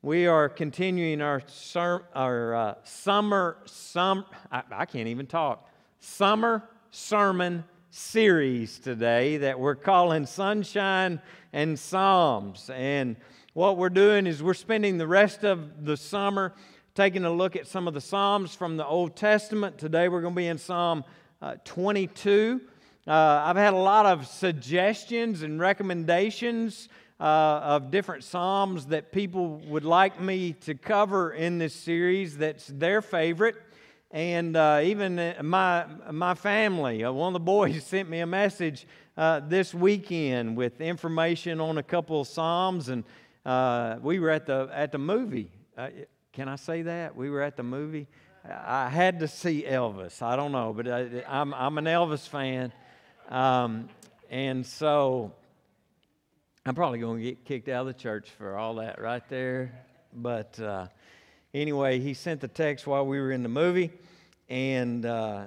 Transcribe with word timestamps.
We 0.00 0.28
are 0.28 0.48
continuing 0.48 1.20
our, 1.20 1.42
ser- 1.48 2.04
our 2.14 2.54
uh, 2.54 2.74
summer, 2.84 3.56
sum, 3.64 4.26
I, 4.52 4.62
I 4.70 4.84
can't 4.84 5.08
even 5.08 5.26
talk, 5.26 5.68
summer 5.98 6.62
sermon 6.92 7.64
series 7.90 8.78
today 8.78 9.38
that 9.38 9.58
we're 9.58 9.74
calling 9.74 10.24
Sunshine 10.24 11.20
and 11.52 11.76
Psalms. 11.76 12.70
And 12.72 13.16
what 13.54 13.76
we're 13.76 13.88
doing 13.88 14.28
is 14.28 14.40
we're 14.40 14.54
spending 14.54 14.98
the 14.98 15.06
rest 15.08 15.42
of 15.42 15.84
the 15.84 15.96
summer 15.96 16.54
taking 16.94 17.24
a 17.24 17.32
look 17.32 17.56
at 17.56 17.66
some 17.66 17.88
of 17.88 17.94
the 17.94 18.00
Psalms 18.00 18.54
from 18.54 18.76
the 18.76 18.86
Old 18.86 19.16
Testament. 19.16 19.78
Today 19.78 20.08
we're 20.08 20.20
going 20.20 20.34
to 20.34 20.38
be 20.38 20.46
in 20.46 20.58
Psalm 20.58 21.02
uh, 21.42 21.56
22. 21.64 22.60
Uh, 23.04 23.10
I've 23.44 23.56
had 23.56 23.74
a 23.74 23.76
lot 23.76 24.06
of 24.06 24.28
suggestions 24.28 25.42
and 25.42 25.58
recommendations 25.58 26.88
uh, 27.20 27.24
of 27.62 27.90
different 27.90 28.22
Psalms 28.22 28.86
that 28.86 29.10
people 29.10 29.60
would 29.66 29.84
like 29.84 30.20
me 30.20 30.52
to 30.52 30.74
cover 30.74 31.32
in 31.32 31.58
this 31.58 31.74
series 31.74 32.38
that's 32.38 32.66
their 32.68 33.02
favorite. 33.02 33.56
And 34.10 34.56
uh, 34.56 34.80
even 34.84 35.18
uh, 35.18 35.34
my, 35.42 35.86
my 36.12 36.34
family, 36.34 37.04
uh, 37.04 37.12
one 37.12 37.28
of 37.28 37.32
the 37.34 37.40
boys 37.40 37.84
sent 37.86 38.08
me 38.08 38.20
a 38.20 38.26
message 38.26 38.86
uh, 39.16 39.40
this 39.40 39.74
weekend 39.74 40.56
with 40.56 40.80
information 40.80 41.60
on 41.60 41.78
a 41.78 41.82
couple 41.82 42.20
of 42.20 42.28
Psalms. 42.28 42.88
And 42.88 43.04
we 44.02 44.20
were 44.20 44.30
at 44.30 44.46
the, 44.46 44.70
at 44.72 44.92
the 44.92 44.98
movie. 44.98 45.50
can 46.32 46.48
I 46.48 46.56
say 46.56 46.82
that? 46.82 47.16
We 47.16 47.30
were 47.30 47.42
at 47.42 47.56
the 47.56 47.64
movie. 47.64 48.06
I 48.48 48.88
had 48.88 49.18
to 49.20 49.28
see 49.28 49.64
Elvis. 49.64 50.22
I 50.22 50.36
don't 50.36 50.52
know, 50.52 50.72
but 50.72 50.88
I, 50.88 51.00
am 51.00 51.52
I'm, 51.52 51.54
I'm 51.54 51.78
an 51.78 51.84
Elvis 51.84 52.26
fan. 52.26 52.72
Um, 53.28 53.88
and 54.30 54.64
so 54.64 55.32
I'm 56.68 56.74
probably 56.74 56.98
going 56.98 57.16
to 57.16 57.24
get 57.24 57.46
kicked 57.46 57.70
out 57.70 57.80
of 57.80 57.86
the 57.86 57.94
church 57.94 58.28
for 58.36 58.58
all 58.58 58.74
that 58.74 59.00
right 59.00 59.26
there. 59.30 59.72
But 60.12 60.60
uh, 60.60 60.88
anyway, 61.54 61.98
he 61.98 62.12
sent 62.12 62.42
the 62.42 62.48
text 62.48 62.86
while 62.86 63.06
we 63.06 63.18
were 63.18 63.32
in 63.32 63.42
the 63.42 63.48
movie, 63.48 63.90
and 64.50 65.06
uh, 65.06 65.44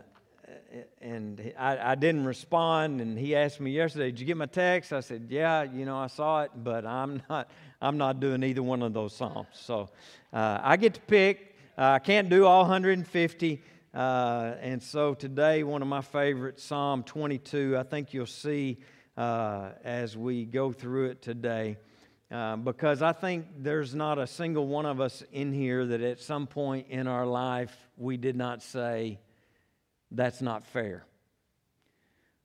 and 1.00 1.54
I, 1.60 1.92
I, 1.92 1.94
didn't 1.94 2.26
respond. 2.26 3.02
And 3.02 3.20
he 3.20 3.36
asked 3.36 3.60
me 3.60 3.70
yesterday, 3.70 4.10
"Did 4.10 4.20
you 4.20 4.26
get 4.26 4.36
my 4.36 4.48
text?" 4.48 4.94
I 4.94 5.02
said, 5.02 5.28
"Yeah, 5.30 5.62
you 5.62 5.86
know, 5.86 5.96
I 5.96 6.08
saw 6.08 6.42
it, 6.42 6.52
but 6.56 6.88
I'm 6.88 7.22
not 7.30 7.52
I'm 7.80 8.00
not 8.00 8.20
doing 8.20 8.42
either 8.42 8.64
one 8.64 8.82
of 8.82 8.92
those 8.96 9.16
psalms. 9.16 9.46
So 9.52 9.92
uh, 10.34 10.58
I 10.64 10.76
get 10.76 10.96
to 10.96 11.02
pick." 11.02 11.56
Uh, 11.78 11.84
I 11.84 12.00
can't 12.00 12.30
do 12.30 12.48
all 12.48 12.62
150. 12.62 13.62
Uh, 13.94 14.54
and 14.60 14.82
so 14.82 15.14
today, 15.14 15.62
one 15.62 15.84
of 15.84 15.88
my 15.88 16.02
favorites, 16.02 16.64
Psalm 16.64 17.04
22, 17.04 17.78
I 17.78 17.84
think 17.84 18.12
you'll 18.12 18.26
see 18.26 18.80
uh, 19.18 19.70
as 19.84 20.16
we 20.18 20.46
go 20.46 20.72
through 20.72 21.10
it 21.10 21.22
today. 21.22 21.78
Uh, 22.32 22.56
because 22.56 23.02
I 23.02 23.12
think 23.12 23.48
there's 23.58 23.94
not 23.94 24.18
a 24.18 24.26
single 24.26 24.66
one 24.68 24.86
of 24.86 25.02
us 25.02 25.22
in 25.34 25.52
here 25.52 25.86
that 25.86 26.02
at 26.02 26.22
some 26.22 26.48
point 26.48 26.88
in 26.90 27.08
our 27.08 27.26
life 27.26 27.76
we 27.98 28.16
did 28.16 28.38
not 28.38 28.64
say, 28.64 29.20
that's 30.12 30.42
not 30.42 30.66
fair. 30.66 31.06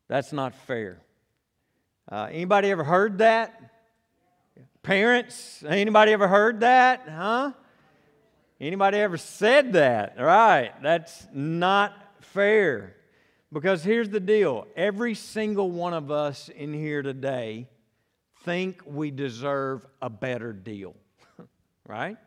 That's 0.08 0.32
not 0.32 0.54
fair. 0.66 1.00
Uh, 2.10 2.28
anybody 2.30 2.70
ever 2.70 2.82
heard 2.82 3.18
that? 3.18 3.60
Parents, 4.82 5.64
anybody 5.66 6.12
ever 6.12 6.26
heard 6.26 6.60
that? 6.60 7.08
Huh? 7.08 7.52
Anybody 8.60 8.98
ever 8.98 9.16
said 9.16 9.74
that? 9.74 10.16
Right, 10.18 10.72
that's 10.82 11.26
not 11.32 11.92
fair. 12.20 12.95
Because 13.56 13.82
here's 13.82 14.10
the 14.10 14.20
deal 14.20 14.66
every 14.76 15.14
single 15.14 15.70
one 15.70 15.94
of 15.94 16.10
us 16.10 16.50
in 16.50 16.74
here 16.74 17.00
today 17.00 17.66
think 18.44 18.82
we 18.84 19.10
deserve 19.10 19.86
a 20.02 20.10
better 20.10 20.52
deal, 20.52 20.94
right? 21.86 22.18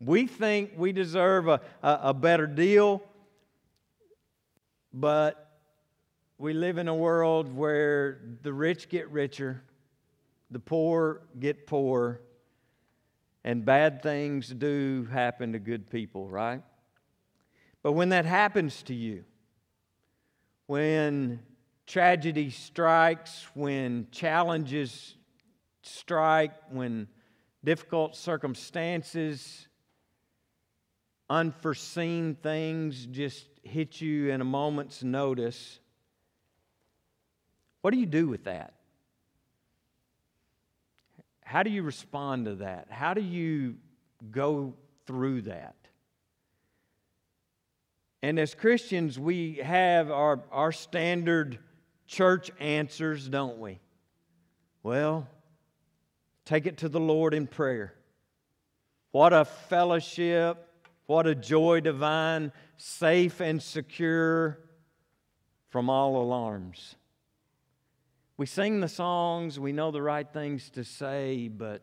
We 0.00 0.26
think 0.26 0.72
we 0.76 0.90
deserve 0.90 1.46
a, 1.46 1.60
a, 1.80 2.00
a, 2.02 2.12
better 2.12 2.48
deal, 2.48 3.04
but 4.92 5.60
we 6.38 6.54
live 6.54 6.76
in 6.76 6.88
a 6.88 6.94
world 6.94 7.54
where 7.54 8.20
the 8.42 8.52
rich 8.52 8.88
get 8.88 9.08
richer, 9.10 9.62
the 10.50 10.58
poor 10.58 11.20
get 11.38 11.68
poorer, 11.68 12.20
and 13.44 13.64
bad 13.64 14.02
things 14.02 14.48
do 14.48 15.06
happen 15.12 15.52
to 15.52 15.60
good 15.60 15.88
people, 15.88 16.28
right? 16.28 16.62
But 17.84 17.92
when 17.92 18.08
that 18.08 18.24
happens 18.24 18.82
to 18.82 18.94
you, 18.94 19.24
when 20.68 21.40
tragedy 21.86 22.50
strikes, 22.50 23.46
when 23.54 24.06
challenges 24.12 25.14
strike, 25.82 26.52
when 26.70 27.08
difficult 27.64 28.14
circumstances, 28.14 29.66
unforeseen 31.30 32.34
things 32.34 33.06
just 33.06 33.46
hit 33.62 33.98
you 34.02 34.30
in 34.30 34.42
a 34.42 34.44
moment's 34.44 35.02
notice, 35.02 35.80
what 37.80 37.90
do 37.90 37.98
you 37.98 38.06
do 38.06 38.28
with 38.28 38.44
that? 38.44 38.74
How 41.44 41.62
do 41.62 41.70
you 41.70 41.82
respond 41.82 42.44
to 42.44 42.56
that? 42.56 42.88
How 42.90 43.14
do 43.14 43.22
you 43.22 43.76
go 44.30 44.74
through 45.06 45.42
that? 45.42 45.76
And 48.22 48.38
as 48.38 48.54
Christians, 48.54 49.18
we 49.18 49.60
have 49.62 50.10
our, 50.10 50.42
our 50.50 50.72
standard 50.72 51.58
church 52.06 52.50
answers, 52.58 53.28
don't 53.28 53.58
we? 53.58 53.78
Well, 54.82 55.28
take 56.44 56.66
it 56.66 56.78
to 56.78 56.88
the 56.88 57.00
Lord 57.00 57.34
in 57.34 57.46
prayer. 57.46 57.94
What 59.12 59.32
a 59.32 59.44
fellowship, 59.44 60.58
what 61.06 61.26
a 61.26 61.34
joy 61.34 61.80
divine, 61.80 62.52
safe 62.76 63.40
and 63.40 63.62
secure 63.62 64.58
from 65.68 65.88
all 65.88 66.20
alarms. 66.20 66.96
We 68.36 68.46
sing 68.46 68.80
the 68.80 68.88
songs, 68.88 69.58
we 69.58 69.72
know 69.72 69.90
the 69.90 70.02
right 70.02 70.30
things 70.30 70.70
to 70.70 70.84
say, 70.84 71.48
but 71.48 71.82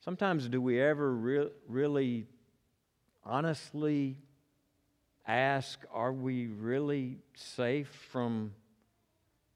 sometimes 0.00 0.48
do 0.48 0.60
we 0.60 0.80
ever 0.80 1.12
re- 1.12 1.50
really 1.66 2.26
honestly 3.24 4.16
ask, 5.26 5.80
are 5.92 6.12
we 6.12 6.46
really 6.46 7.18
safe 7.34 7.88
from 8.10 8.52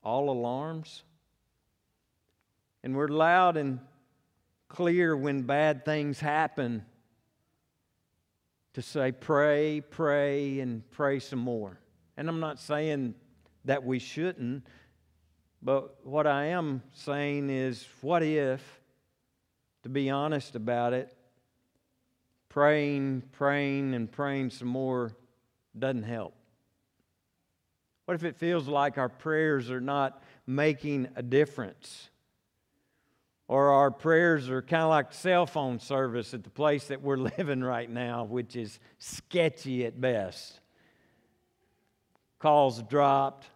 all 0.02 0.30
alarms? 0.30 1.02
And 2.82 2.96
we're 2.96 3.08
loud 3.08 3.56
and 3.56 3.80
clear 4.68 5.16
when 5.16 5.42
bad 5.42 5.84
things 5.84 6.20
happen 6.20 6.84
to 8.74 8.82
say, 8.82 9.12
pray, 9.12 9.80
pray, 9.80 10.60
and 10.60 10.88
pray 10.90 11.18
some 11.18 11.40
more. 11.40 11.80
And 12.16 12.28
I'm 12.28 12.40
not 12.40 12.60
saying 12.60 13.14
that 13.64 13.84
we 13.84 13.98
shouldn't. 13.98 14.66
But 15.60 16.06
what 16.06 16.26
I 16.26 16.46
am 16.46 16.82
saying 16.92 17.50
is, 17.50 17.86
what 18.00 18.22
if, 18.22 18.80
to 19.82 19.88
be 19.88 20.10
honest 20.10 20.54
about 20.54 20.92
it, 20.92 21.12
praying, 22.48 23.24
praying, 23.32 23.94
and 23.94 24.10
praying 24.10 24.50
some 24.50 24.68
more 24.68 25.16
doesn't 25.76 26.04
help? 26.04 26.34
What 28.04 28.14
if 28.14 28.24
it 28.24 28.36
feels 28.36 28.68
like 28.68 28.96
our 28.96 29.08
prayers 29.08 29.70
are 29.70 29.80
not 29.80 30.22
making 30.46 31.08
a 31.16 31.22
difference? 31.22 32.08
Or 33.48 33.70
our 33.70 33.90
prayers 33.90 34.50
are 34.50 34.62
kind 34.62 34.82
of 34.82 34.90
like 34.90 35.12
cell 35.12 35.46
phone 35.46 35.78
service 35.80 36.34
at 36.34 36.44
the 36.44 36.50
place 36.50 36.88
that 36.88 37.02
we're 37.02 37.16
living 37.38 37.62
right 37.62 37.88
now, 37.88 38.24
which 38.24 38.56
is 38.56 38.78
sketchy 38.98 39.84
at 39.84 40.00
best. 40.00 40.60
Calls 42.38 42.82
dropped, 42.82 43.48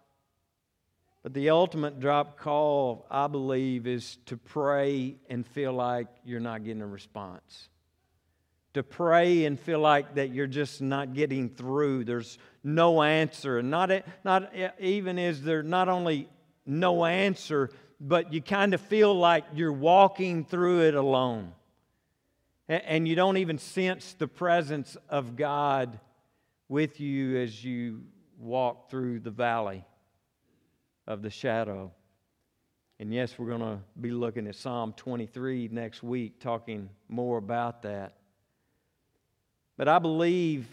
but 1.23 1.35
the 1.35 1.51
ultimate 1.51 2.01
drop 2.01 2.39
call, 2.39 3.07
I 3.11 3.29
believe, 3.29 3.87
is 3.87 4.19
to 4.27 4.37
pray 4.37 5.17
and 5.31 5.47
feel 5.47 5.73
like 5.73 6.09
you're 6.25 6.41
not 6.41 6.65
getting 6.65 6.83
a 6.83 6.87
response. 6.87 7.69
To 8.75 8.83
pray 8.83 9.45
and 9.45 9.61
feel 9.61 9.81
like 9.81 10.15
that 10.15 10.31
you're 10.31 10.47
just 10.47 10.81
not 10.81 11.13
getting 11.13 11.51
through. 11.51 12.05
There's 12.05 12.39
no 12.65 13.03
answer. 13.03 13.59
And 13.59 13.71
not, 13.71 13.91
not 14.25 14.51
even 14.81 15.19
is 15.19 15.43
there 15.43 15.63
not 15.63 15.91
only 15.91 16.29
no 16.65 17.05
answer, 17.05 17.71
but 18.01 18.33
you 18.33 18.41
kind 18.41 18.73
of 18.73 18.81
feel 18.81 19.15
like 19.15 19.45
you're 19.55 19.73
walking 19.73 20.45
through 20.45 20.83
it 20.83 20.95
alone. 20.95 21.53
And 22.69 23.07
you 23.07 23.15
don't 23.15 23.37
even 23.37 23.59
sense 23.59 24.15
the 24.19 24.29
presence 24.29 24.97
of 25.11 25.37
God 25.37 26.01
with 26.69 26.99
you 26.99 27.37
as 27.37 27.63
you 27.63 28.05
walk 28.39 28.89
through 28.89 29.21
the 29.21 29.31
valley 29.31 29.85
of 31.07 31.21
the 31.21 31.29
shadow. 31.29 31.93
And 32.99 33.13
yes, 33.13 33.35
we're 33.39 33.49
going 33.49 33.61
to 33.61 33.81
be 34.01 34.13
looking 34.13 34.47
at 34.47 34.55
Psalm 34.55 34.95
23 34.97 35.69
next 35.71 36.03
week, 36.03 36.41
talking 36.41 36.89
more 37.09 37.37
about 37.37 37.83
that. 37.83 38.17
But 39.77 39.89
I 39.89 39.99
believe 39.99 40.67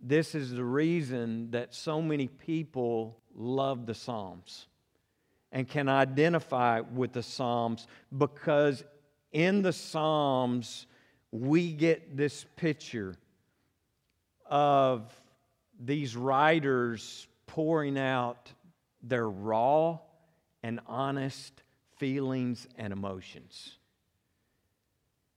this 0.00 0.34
is 0.34 0.50
the 0.50 0.64
reason 0.64 1.50
that 1.52 1.74
so 1.74 2.02
many 2.02 2.28
people 2.28 3.20
love 3.34 3.86
the 3.86 3.94
Psalms 3.94 4.66
and 5.52 5.68
can 5.68 5.88
identify 5.88 6.80
with 6.80 7.12
the 7.12 7.22
Psalms 7.22 7.86
because 8.16 8.84
in 9.32 9.62
the 9.62 9.72
Psalms, 9.72 10.86
we 11.30 11.72
get 11.72 12.16
this 12.16 12.44
picture 12.56 13.16
of 14.46 15.12
these 15.80 16.16
writers 16.16 17.26
pouring 17.46 17.98
out 17.98 18.52
their 19.02 19.28
raw 19.28 19.98
and 20.62 20.80
honest 20.86 21.62
feelings 21.96 22.66
and 22.76 22.92
emotions. 22.92 23.78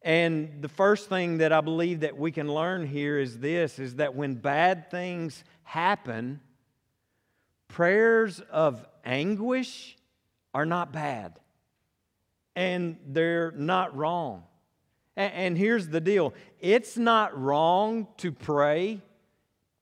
And 0.05 0.61
the 0.61 0.69
first 0.69 1.09
thing 1.09 1.39
that 1.39 1.51
I 1.51 1.61
believe 1.61 2.01
that 2.01 2.15
we 2.15 2.31
can 2.31 2.47
learn 2.47 2.85
here 2.85 3.17
is 3.17 3.39
this 3.39 3.79
is 3.79 3.95
that 3.95 4.13
when 4.13 4.35
bad 4.35 4.91
things 4.91 5.43
happen, 5.63 6.41
prayers 7.67 8.39
of 8.51 8.85
anguish 9.03 9.97
are 10.53 10.65
not 10.65 10.93
bad. 10.93 11.39
And 12.55 12.97
they're 13.07 13.51
not 13.51 13.97
wrong. 13.97 14.43
And 15.17 15.57
here's 15.57 15.87
the 15.87 16.01
deal 16.01 16.35
it's 16.59 16.97
not 16.97 17.35
wrong 17.39 18.07
to 18.17 18.31
pray 18.31 19.01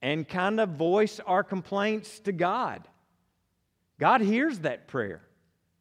and 0.01 0.25
kind 0.25 0.61
of 0.61 0.69
voice 0.69 1.19
our 1.25 1.43
complaints 1.43 2.19
to 2.21 2.31
God. 2.31 2.87
God 3.99 4.21
hears 4.21 4.59
that 4.59 4.87
prayer, 4.87 5.21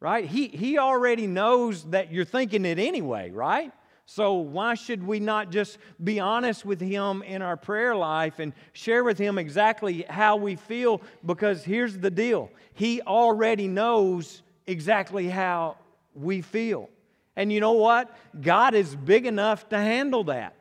right? 0.01 0.25
He, 0.25 0.49
he 0.49 0.77
already 0.77 1.27
knows 1.27 1.85
that 1.91 2.11
you're 2.11 2.25
thinking 2.25 2.65
it 2.65 2.77
anyway, 2.77 3.31
right? 3.31 3.71
So, 4.05 4.33
why 4.33 4.73
should 4.73 5.05
we 5.05 5.19
not 5.19 5.49
just 5.49 5.77
be 6.03 6.19
honest 6.19 6.65
with 6.65 6.81
Him 6.81 7.23
in 7.23 7.41
our 7.41 7.55
prayer 7.55 7.95
life 7.95 8.39
and 8.39 8.53
share 8.73 9.03
with 9.03 9.17
Him 9.17 9.37
exactly 9.37 10.05
how 10.09 10.35
we 10.35 10.55
feel? 10.55 11.01
Because 11.25 11.63
here's 11.63 11.97
the 11.97 12.11
deal 12.11 12.51
He 12.73 13.01
already 13.01 13.67
knows 13.67 14.41
exactly 14.67 15.29
how 15.29 15.77
we 16.13 16.41
feel. 16.41 16.89
And 17.35 17.51
you 17.51 17.59
know 17.59 17.71
what? 17.73 18.15
God 18.39 18.75
is 18.75 18.95
big 18.95 19.25
enough 19.25 19.69
to 19.69 19.77
handle 19.77 20.25
that. 20.25 20.55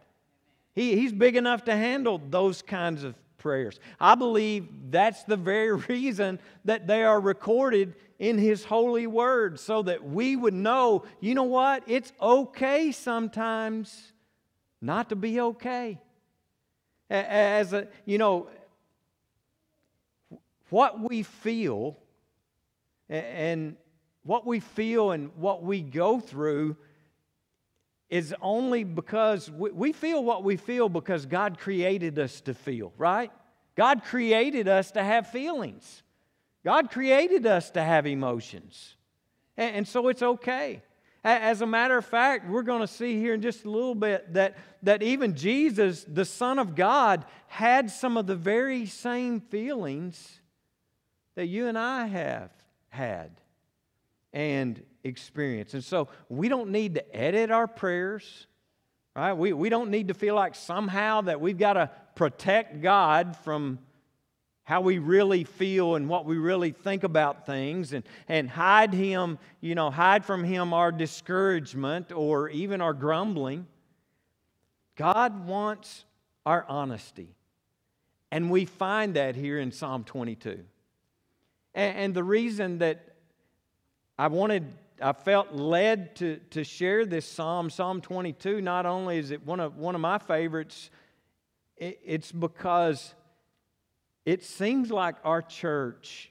He, 0.75 0.97
he's 0.97 1.13
big 1.13 1.37
enough 1.37 1.65
to 1.65 1.77
handle 1.77 2.21
those 2.31 2.63
kinds 2.63 3.05
of 3.05 3.15
prayers. 3.43 3.79
I 4.01 4.15
believe 4.15 4.69
that's 4.91 5.25
the 5.25 5.37
very 5.37 5.73
reason 5.89 6.39
that 6.65 6.87
they 6.87 7.05
are 7.05 7.21
recorded 7.21 7.95
in 8.19 8.39
His 8.39 8.65
holy 8.65 9.09
word, 9.09 9.59
so 9.59 9.83
that 9.83 10.05
we 10.05 10.37
would 10.37 10.55
know, 10.55 11.05
you 11.21 11.35
know 11.35 11.43
what? 11.43 11.83
It's 11.89 12.13
okay 12.21 12.93
sometimes 12.93 14.13
not 14.81 15.09
to 15.09 15.17
be 15.17 15.41
okay. 15.41 15.99
As 17.11 17.73
a, 17.73 17.89
you 18.05 18.19
know, 18.19 18.49
what 20.71 21.01
we 21.01 21.25
feel 21.25 21.99
and 23.09 23.77
what 24.23 24.47
we 24.47 24.61
feel 24.61 25.11
and 25.11 25.31
what 25.37 25.63
we 25.63 25.83
go 25.83 26.21
through 26.21 26.77
is 28.13 28.35
only 28.43 28.85
because 28.85 29.51
we, 29.51 29.91
feel 29.95 30.23
what 30.23 30.45
we 30.45 30.59
feel 30.59 30.91
because 30.91 31.25
God 31.25 31.59
created 31.59 32.19
us 32.19 32.43
to 32.43 32.53
feel, 32.53 32.93
right? 32.99 33.33
God 33.75 34.05
created 34.05 34.69
us 34.69 34.91
to 34.91 35.03
have 35.03 35.29
feelings. 35.29 36.03
God 36.63 36.91
created 36.91 37.47
us 37.47 37.71
to 37.71 37.83
have 37.83 38.07
emotions. 38.07 38.97
And, 39.57 39.77
and 39.77 39.89
so 39.89 40.09
it's 40.09 40.21
okay. 40.21 40.83
As 41.25 41.63
a 41.63 41.67
matter 41.67 41.97
of 41.97 42.05
fact, 42.05 42.51
we're 42.51 42.65
going 42.65 42.83
to 42.83 42.87
see 42.87 43.19
here 43.19 43.33
in 43.33 43.41
just 43.41 43.65
a 43.65 43.71
little 43.71 43.95
bit 43.95 44.35
that, 44.35 44.59
that 44.83 45.03
even 45.03 45.35
Jesus, 45.35 46.05
the 46.07 46.27
Son 46.27 46.59
of 46.59 46.75
God, 46.75 47.25
had 47.47 47.91
some 47.91 48.19
of 48.19 48.27
the 48.27 48.37
very 48.37 48.85
same 48.85 49.41
feelings 49.41 50.39
that 51.35 51.47
you 51.47 51.67
and 51.67 51.79
I 51.79 52.09
have 52.09 52.51
had 52.91 53.31
and 54.35 54.83
experienced. 55.05 55.75
And 55.75 55.85
so 55.85 56.09
we 56.29 56.49
don't 56.49 56.71
need 56.71 56.95
to 56.95 57.17
edit 57.17 57.51
our 57.51 57.67
prayers, 57.67 58.47
right? 59.17 59.33
We, 59.33 59.53
we 59.53 59.69
don't 59.69 59.91
need 59.91 60.09
to 60.09 60.15
feel 60.15 60.35
like 60.35 60.55
somehow 60.55 61.23
that 61.23 61.41
we've 61.41 61.59
got 61.59 61.75
to 61.75 61.91
protect 62.15 62.81
God 62.81 63.37
from 63.39 63.79
how 64.65 64.81
we 64.81 64.99
really 64.99 65.45
feel 65.45 65.97
and 65.97 66.09
what 66.09 66.25
we 66.25 66.37
really 66.37 66.71
think 66.71 67.03
about 67.03 67.47
things 67.47 67.93
and, 67.93 68.05
and 68.29 68.49
hide 68.49 68.95
him, 68.95 69.39
you 69.61 69.75
know, 69.75 69.91
hide 69.91 70.25
from 70.25 70.45
him 70.45 70.73
our 70.73 70.93
discouragement 70.93 72.13
or 72.13 72.49
even 72.49 72.81
our 72.81 72.95
grumbling. 72.95 73.67
God 74.95 75.47
wants 75.47 76.05
our 76.47 76.65
honesty. 76.69 77.35
And 78.31 78.51
we 78.51 78.65
find 78.65 79.15
that 79.15 79.35
here 79.35 79.59
in 79.59 79.73
Psalm 79.73 80.05
22. 80.05 80.61
And, 81.75 81.97
and 81.97 82.15
the 82.15 82.25
reason 82.25 82.79
that 82.79 83.13
I 84.19 84.29
wanted, 84.29 84.65
I 85.03 85.13
felt 85.13 85.53
led 85.53 86.17
to, 86.17 86.37
to 86.51 86.65
share 86.65 87.05
this 87.05 87.27
psalm, 87.27 87.71
Psalm 87.71 88.01
22. 88.01 88.61
Not 88.61 88.87
only 88.87 89.19
is 89.19 89.31
it 89.31 89.45
one 89.45 89.61
of, 89.61 89.77
one 89.77 89.95
of 89.95 90.01
my 90.01 90.19
favorites, 90.19 90.91
it, 91.77 92.01
it's 92.05 92.31
because 92.31 93.15
it 94.25 94.45
seems 94.45 94.91
like 94.91 95.17
our 95.25 95.43
church 95.43 96.31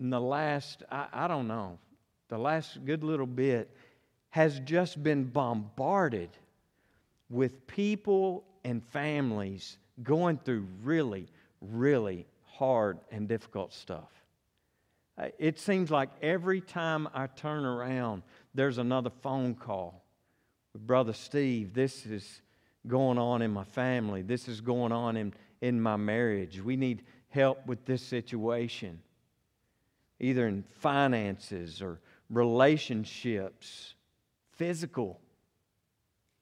in 0.00 0.10
the 0.10 0.20
last, 0.20 0.82
I, 0.90 1.06
I 1.12 1.28
don't 1.28 1.46
know, 1.46 1.78
the 2.28 2.38
last 2.38 2.84
good 2.84 3.04
little 3.04 3.26
bit 3.26 3.70
has 4.30 4.58
just 4.60 5.02
been 5.02 5.24
bombarded 5.24 6.30
with 7.28 7.66
people 7.66 8.44
and 8.64 8.82
families 8.82 9.76
going 10.02 10.38
through 10.38 10.66
really, 10.82 11.28
really 11.60 12.26
hard 12.44 12.98
and 13.10 13.28
difficult 13.28 13.72
stuff. 13.74 14.21
Uh, 15.18 15.28
it 15.38 15.58
seems 15.58 15.90
like 15.90 16.10
every 16.22 16.60
time 16.60 17.08
I 17.14 17.26
turn 17.26 17.64
around, 17.64 18.22
there's 18.54 18.78
another 18.78 19.10
phone 19.22 19.54
call. 19.54 20.04
Brother 20.74 21.12
Steve, 21.12 21.74
this 21.74 22.06
is 22.06 22.40
going 22.86 23.18
on 23.18 23.42
in 23.42 23.50
my 23.50 23.64
family. 23.64 24.22
This 24.22 24.48
is 24.48 24.60
going 24.60 24.92
on 24.92 25.16
in, 25.16 25.34
in 25.60 25.80
my 25.80 25.96
marriage. 25.96 26.60
We 26.60 26.76
need 26.76 27.04
help 27.28 27.66
with 27.66 27.84
this 27.84 28.02
situation, 28.02 29.00
either 30.18 30.46
in 30.46 30.64
finances 30.80 31.82
or 31.82 32.00
relationships, 32.30 33.94
physical. 34.52 35.20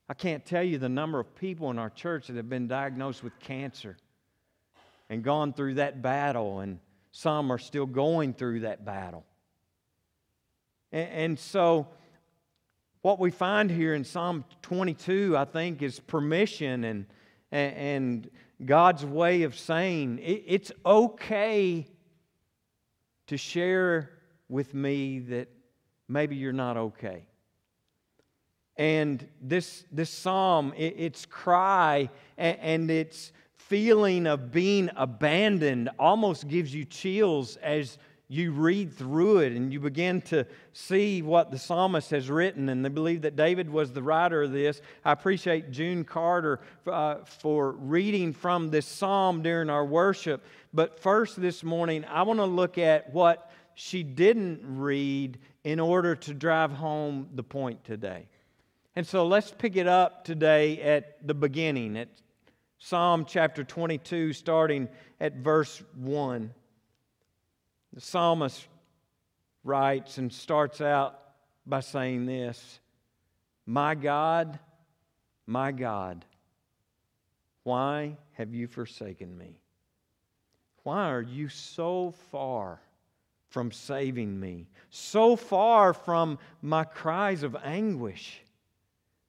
I 0.08 0.14
can't 0.14 0.44
tell 0.44 0.62
you 0.62 0.78
the 0.78 0.88
number 0.88 1.20
of 1.20 1.34
people 1.34 1.70
in 1.70 1.78
our 1.78 1.90
church 1.90 2.28
that 2.28 2.36
have 2.36 2.48
been 2.48 2.68
diagnosed 2.68 3.22
with 3.22 3.38
cancer 3.40 3.96
and 5.08 5.22
gone 5.22 5.52
through 5.52 5.74
that 5.74 6.02
battle 6.02 6.60
and 6.60 6.78
some 7.12 7.52
are 7.52 7.58
still 7.58 7.86
going 7.86 8.34
through 8.34 8.60
that 8.60 8.84
battle. 8.84 9.24
And, 10.92 11.08
and 11.08 11.38
so, 11.38 11.88
what 13.02 13.18
we 13.18 13.30
find 13.30 13.70
here 13.70 13.94
in 13.94 14.04
Psalm 14.04 14.44
22, 14.62 15.34
I 15.36 15.44
think, 15.46 15.82
is 15.82 16.00
permission 16.00 16.84
and, 16.84 17.06
and 17.50 18.30
God's 18.64 19.06
way 19.06 19.42
of 19.44 19.58
saying 19.58 20.20
it's 20.22 20.70
okay 20.84 21.86
to 23.28 23.36
share 23.36 24.10
with 24.48 24.74
me 24.74 25.20
that 25.20 25.48
maybe 26.08 26.36
you're 26.36 26.52
not 26.52 26.76
okay. 26.76 27.24
And 28.76 29.26
this, 29.40 29.84
this 29.92 30.10
psalm, 30.10 30.72
it, 30.76 30.94
its 30.96 31.26
cry 31.26 32.10
and, 32.36 32.58
and 32.60 32.90
its 32.90 33.32
feeling 33.70 34.26
of 34.26 34.50
being 34.50 34.90
abandoned 34.96 35.88
almost 35.96 36.48
gives 36.48 36.74
you 36.74 36.84
chills 36.84 37.54
as 37.58 37.98
you 38.26 38.50
read 38.50 38.92
through 38.92 39.38
it 39.38 39.52
and 39.52 39.72
you 39.72 39.78
begin 39.78 40.20
to 40.20 40.44
see 40.72 41.22
what 41.22 41.52
the 41.52 41.58
psalmist 41.58 42.10
has 42.10 42.28
written. 42.28 42.68
And 42.68 42.84
they 42.84 42.88
believe 42.88 43.22
that 43.22 43.36
David 43.36 43.70
was 43.70 43.92
the 43.92 44.02
writer 44.02 44.42
of 44.42 44.50
this. 44.50 44.82
I 45.04 45.12
appreciate 45.12 45.70
June 45.70 46.04
Carter 46.04 46.58
uh, 46.84 47.18
for 47.24 47.70
reading 47.70 48.32
from 48.32 48.70
this 48.70 48.86
psalm 48.86 49.40
during 49.40 49.70
our 49.70 49.84
worship. 49.84 50.44
But 50.74 50.98
first, 50.98 51.40
this 51.40 51.62
morning, 51.62 52.04
I 52.06 52.22
want 52.22 52.40
to 52.40 52.46
look 52.46 52.76
at 52.76 53.12
what 53.12 53.52
she 53.74 54.02
didn't 54.02 54.62
read 54.64 55.38
in 55.62 55.78
order 55.78 56.16
to 56.16 56.34
drive 56.34 56.72
home 56.72 57.28
the 57.36 57.44
point 57.44 57.84
today. 57.84 58.26
And 58.96 59.06
so 59.06 59.28
let's 59.28 59.52
pick 59.56 59.76
it 59.76 59.86
up 59.86 60.24
today 60.24 60.82
at 60.82 61.24
the 61.24 61.34
beginning, 61.34 61.96
at 61.96 62.08
Psalm 62.82 63.26
chapter 63.26 63.62
22, 63.62 64.32
starting 64.32 64.88
at 65.20 65.34
verse 65.34 65.82
1. 65.96 66.50
The 67.92 68.00
psalmist 68.00 68.66
writes 69.62 70.16
and 70.16 70.32
starts 70.32 70.80
out 70.80 71.20
by 71.66 71.80
saying 71.80 72.24
this 72.24 72.80
My 73.66 73.94
God, 73.94 74.58
my 75.46 75.72
God, 75.72 76.24
why 77.64 78.16
have 78.32 78.54
you 78.54 78.66
forsaken 78.66 79.36
me? 79.36 79.60
Why 80.82 81.10
are 81.10 81.20
you 81.20 81.50
so 81.50 82.14
far 82.30 82.80
from 83.50 83.72
saving 83.72 84.40
me, 84.40 84.68
so 84.88 85.36
far 85.36 85.92
from 85.92 86.38
my 86.62 86.84
cries 86.84 87.42
of 87.42 87.54
anguish? 87.62 88.40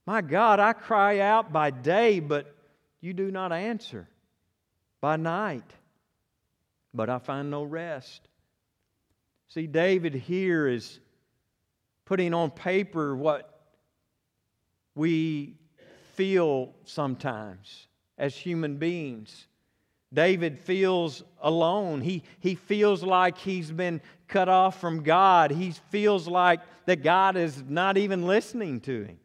My 0.05 0.21
God, 0.21 0.61
I 0.61 0.71
cry 0.71 1.19
out 1.19 1.51
by 1.51 1.69
day, 1.69 2.21
but 2.21 2.55
you 3.01 3.13
do 3.13 3.31
not 3.31 3.51
answer 3.51 4.07
by 5.01 5.17
night, 5.17 5.69
but 6.93 7.09
I 7.09 7.17
find 7.17 7.49
no 7.49 7.63
rest. 7.63 8.27
See, 9.47 9.67
David 9.67 10.13
here 10.13 10.67
is 10.67 10.99
putting 12.05 12.33
on 12.33 12.51
paper 12.51 13.15
what 13.15 13.61
we 14.95 15.55
feel 16.13 16.73
sometimes 16.85 17.87
as 18.17 18.35
human 18.35 18.77
beings. 18.77 19.47
David 20.13 20.59
feels 20.59 21.23
alone. 21.41 22.01
He, 22.01 22.23
he 22.39 22.55
feels 22.55 23.01
like 23.01 23.37
he's 23.37 23.71
been 23.71 24.01
cut 24.27 24.49
off 24.49 24.79
from 24.79 25.03
God. 25.03 25.51
He 25.51 25.71
feels 25.89 26.27
like 26.27 26.59
that 26.85 27.01
God 27.01 27.37
is 27.37 27.63
not 27.67 27.97
even 27.97 28.27
listening 28.27 28.81
to 28.81 29.05
him. 29.05 29.17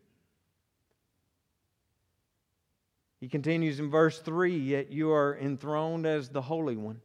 He 3.26 3.28
continues 3.28 3.80
in 3.80 3.90
verse 3.90 4.20
3 4.20 4.56
Yet 4.56 4.92
you 4.92 5.10
are 5.10 5.36
enthroned 5.36 6.06
as 6.06 6.28
the 6.28 6.42
Holy 6.42 6.76
One. 6.76 7.00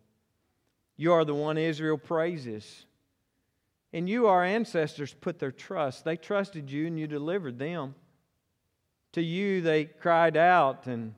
You 0.96 1.14
are 1.14 1.26
the 1.26 1.34
one 1.34 1.58
Israel 1.58 1.98
praises. 1.98 2.86
And 3.92 4.08
you, 4.08 4.28
our 4.28 4.44
ancestors, 4.44 5.16
put 5.20 5.40
their 5.40 5.52
trust. 5.52 6.06
They 6.06 6.18
trusted 6.18 6.70
you 6.70 6.86
and 6.86 7.00
you 7.00 7.08
delivered 7.08 7.58
them. 7.58 7.96
To 9.14 9.22
you, 9.24 9.62
they 9.62 9.86
cried 9.86 10.38
out 10.38 10.86
and 10.86 11.16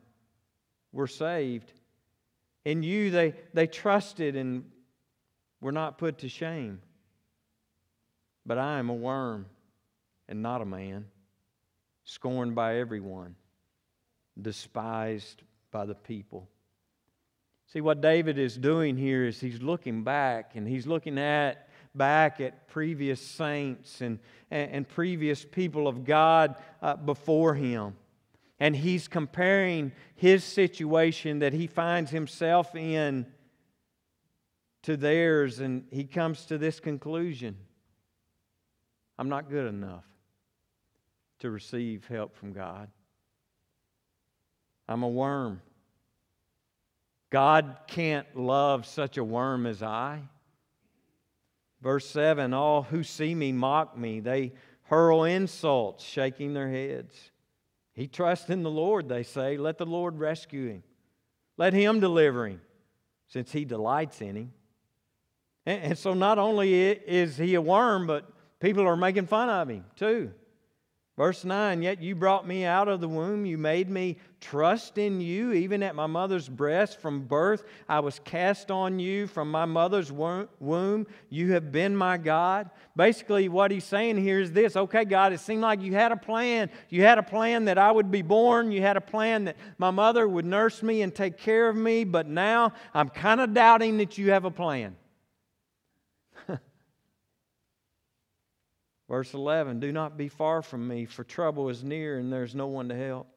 were 0.90 1.06
saved. 1.06 1.70
In 2.64 2.82
you, 2.82 3.10
they, 3.10 3.34
they 3.52 3.66
trusted 3.66 4.36
and 4.36 4.64
were 5.60 5.70
not 5.70 5.98
put 5.98 6.16
to 6.20 6.30
shame. 6.30 6.80
But 8.46 8.56
I 8.56 8.78
am 8.78 8.88
a 8.88 8.94
worm 8.94 9.44
and 10.30 10.40
not 10.40 10.62
a 10.62 10.64
man, 10.64 11.04
scorned 12.04 12.54
by 12.54 12.78
everyone, 12.78 13.36
despised 14.40 15.42
by 15.70 15.86
the 15.86 15.94
people. 15.94 16.48
See, 17.66 17.80
what 17.80 18.00
David 18.00 18.38
is 18.38 18.56
doing 18.56 18.96
here 18.96 19.24
is 19.24 19.40
he's 19.40 19.62
looking 19.62 20.04
back 20.04 20.52
and 20.54 20.68
he's 20.68 20.86
looking 20.86 21.18
at 21.18 21.68
back 21.94 22.40
at 22.40 22.68
previous 22.68 23.20
saints 23.20 24.00
and, 24.00 24.18
and, 24.50 24.70
and 24.70 24.88
previous 24.88 25.44
people 25.44 25.86
of 25.86 26.04
God 26.04 26.56
uh, 26.82 26.96
before 26.96 27.54
him. 27.54 27.96
And 28.58 28.74
he's 28.74 29.08
comparing 29.08 29.92
his 30.14 30.44
situation 30.44 31.40
that 31.40 31.52
he 31.52 31.66
finds 31.66 32.10
himself 32.10 32.74
in 32.74 33.26
to 34.82 34.96
theirs, 34.96 35.60
and 35.60 35.86
he 35.90 36.04
comes 36.04 36.44
to 36.46 36.58
this 36.58 36.78
conclusion 36.78 37.56
I'm 39.18 39.28
not 39.28 39.48
good 39.48 39.66
enough 39.66 40.04
to 41.38 41.50
receive 41.50 42.06
help 42.06 42.36
from 42.36 42.52
God. 42.52 42.88
I'm 44.88 45.02
a 45.02 45.08
worm. 45.08 45.60
God 47.30 47.78
can't 47.86 48.36
love 48.36 48.86
such 48.86 49.16
a 49.16 49.24
worm 49.24 49.66
as 49.66 49.82
I. 49.82 50.22
Verse 51.82 52.08
7 52.08 52.54
All 52.54 52.82
who 52.82 53.02
see 53.02 53.34
me 53.34 53.52
mock 53.52 53.96
me, 53.96 54.20
they 54.20 54.52
hurl 54.84 55.24
insults, 55.24 56.04
shaking 56.04 56.54
their 56.54 56.70
heads. 56.70 57.30
He 57.92 58.08
trusts 58.08 58.50
in 58.50 58.62
the 58.62 58.70
Lord, 58.70 59.08
they 59.08 59.22
say. 59.22 59.56
Let 59.56 59.78
the 59.78 59.86
Lord 59.86 60.18
rescue 60.18 60.68
him. 60.68 60.82
Let 61.56 61.72
him 61.72 62.00
deliver 62.00 62.48
him, 62.48 62.60
since 63.28 63.52
he 63.52 63.64
delights 63.64 64.20
in 64.20 64.36
him. 64.36 64.52
And, 65.66 65.96
so 65.96 66.12
not 66.12 66.38
only 66.38 66.74
is 66.74 67.36
he 67.36 67.54
a 67.54 67.60
worm, 67.60 68.06
but 68.06 68.30
people 68.60 68.86
are 68.86 68.96
making 68.96 69.26
fun 69.26 69.48
of 69.48 69.68
him 69.68 69.84
too. 69.96 70.32
Verse 71.16 71.44
9, 71.44 71.80
yet 71.80 72.02
you 72.02 72.16
brought 72.16 72.44
me 72.44 72.64
out 72.64 72.88
of 72.88 73.00
the 73.00 73.06
womb. 73.06 73.46
You 73.46 73.56
made 73.56 73.88
me 73.88 74.16
trust 74.40 74.98
in 74.98 75.20
you, 75.20 75.52
even 75.52 75.80
at 75.84 75.94
my 75.94 76.08
mother's 76.08 76.48
breast. 76.48 77.00
From 77.00 77.20
birth, 77.20 77.62
I 77.88 78.00
was 78.00 78.18
cast 78.24 78.72
on 78.72 78.98
you. 78.98 79.28
From 79.28 79.48
my 79.48 79.64
mother's 79.64 80.10
womb, 80.10 81.06
you 81.30 81.52
have 81.52 81.70
been 81.70 81.96
my 81.96 82.16
God. 82.16 82.68
Basically, 82.96 83.48
what 83.48 83.70
he's 83.70 83.84
saying 83.84 84.16
here 84.16 84.40
is 84.40 84.50
this 84.50 84.74
okay, 84.74 85.04
God, 85.04 85.32
it 85.32 85.38
seemed 85.38 85.62
like 85.62 85.80
you 85.82 85.94
had 85.94 86.10
a 86.10 86.16
plan. 86.16 86.68
You 86.88 87.02
had 87.02 87.18
a 87.18 87.22
plan 87.22 87.66
that 87.66 87.78
I 87.78 87.92
would 87.92 88.10
be 88.10 88.22
born. 88.22 88.72
You 88.72 88.82
had 88.82 88.96
a 88.96 89.00
plan 89.00 89.44
that 89.44 89.56
my 89.78 89.92
mother 89.92 90.26
would 90.26 90.44
nurse 90.44 90.82
me 90.82 91.02
and 91.02 91.14
take 91.14 91.38
care 91.38 91.68
of 91.68 91.76
me. 91.76 92.02
But 92.02 92.26
now 92.26 92.72
I'm 92.92 93.08
kind 93.08 93.40
of 93.40 93.54
doubting 93.54 93.98
that 93.98 94.18
you 94.18 94.32
have 94.32 94.44
a 94.44 94.50
plan. 94.50 94.96
Verse 99.08 99.34
11 99.34 99.80
Do 99.80 99.92
not 99.92 100.16
be 100.16 100.28
far 100.28 100.62
from 100.62 100.88
me, 100.88 101.04
for 101.04 101.24
trouble 101.24 101.68
is 101.68 101.84
near 101.84 102.18
and 102.18 102.32
there's 102.32 102.54
no 102.54 102.66
one 102.66 102.88
to 102.88 102.96
help. 102.96 103.28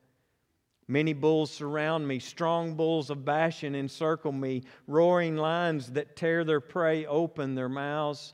Many 0.88 1.12
bulls 1.12 1.52
surround 1.52 2.08
me, 2.08 2.20
strong 2.20 2.76
bulls 2.76 3.10
of 3.10 3.26
Bashan 3.26 3.76
encircle 3.76 4.32
me, 4.32 4.64
roaring 4.88 5.36
lions 5.36 5.92
that 5.92 6.16
tear 6.16 6.46
their 6.46 6.62
prey 6.62 7.06
open 7.06 7.56
their 7.56 7.68
mouths 7.68 8.34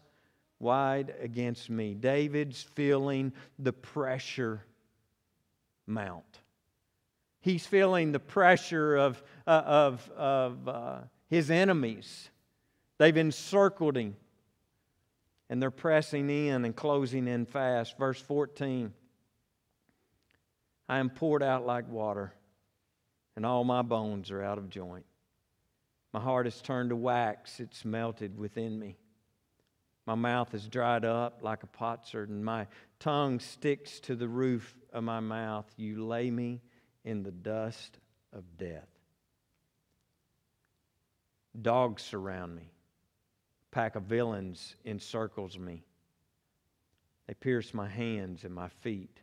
wide 0.59 1.15
against 1.19 1.71
me. 1.71 1.95
David's 1.95 2.61
feeling 2.61 3.33
the 3.57 3.73
pressure 3.73 4.63
mount. 5.87 6.41
He's 7.41 7.65
feeling 7.65 8.11
the 8.11 8.19
pressure 8.19 8.95
of, 8.95 9.21
uh, 9.47 9.63
of, 9.65 10.09
of 10.11 10.67
uh, 10.67 10.97
his 11.29 11.49
enemies. 11.49 12.29
They've 12.99 13.17
encircled 13.17 13.97
him 13.97 14.15
and 15.53 15.61
they're 15.61 15.69
pressing 15.69 16.31
in 16.31 16.65
and 16.65 16.75
closing 16.75 17.27
in 17.27 17.45
fast. 17.45 17.95
Verse 17.99 18.19
14 18.19 18.91
I 20.89 20.97
am 20.97 21.11
poured 21.11 21.43
out 21.43 21.63
like 21.63 21.87
water, 21.87 22.33
and 23.35 23.45
all 23.45 23.63
my 23.63 23.83
bones 23.83 24.31
are 24.31 24.41
out 24.41 24.57
of 24.57 24.71
joint. 24.71 25.05
My 26.11 26.19
heart 26.19 26.47
is 26.47 26.59
turned 26.59 26.89
to 26.89 26.95
wax, 26.95 27.59
it's 27.59 27.85
melted 27.85 28.35
within 28.35 28.79
me. 28.79 28.97
My 30.07 30.15
mouth 30.15 30.55
is 30.55 30.67
dried 30.67 31.05
up 31.05 31.43
like 31.43 31.61
a 31.61 31.67
potsherd, 31.67 32.29
and 32.29 32.43
my 32.43 32.65
tongue 32.99 33.39
sticks 33.39 33.99
to 33.99 34.15
the 34.15 34.27
roof 34.27 34.75
of 34.91 35.03
my 35.03 35.19
mouth. 35.19 35.71
You 35.77 36.03
lay 36.03 36.31
me 36.31 36.63
in 37.05 37.21
the 37.21 37.31
dust 37.31 37.99
of 38.35 38.57
death. 38.57 38.89
Dogs 41.61 42.01
surround 42.01 42.55
me 42.55 42.71
pack 43.73 43.95
of 43.95 44.03
villains 44.03 44.75
encircles 44.85 45.57
me. 45.57 45.83
They 47.27 47.33
pierce 47.33 47.73
my 47.73 47.89
hands 47.89 48.43
and 48.43 48.53
my 48.53 48.69
feet. 48.69 49.19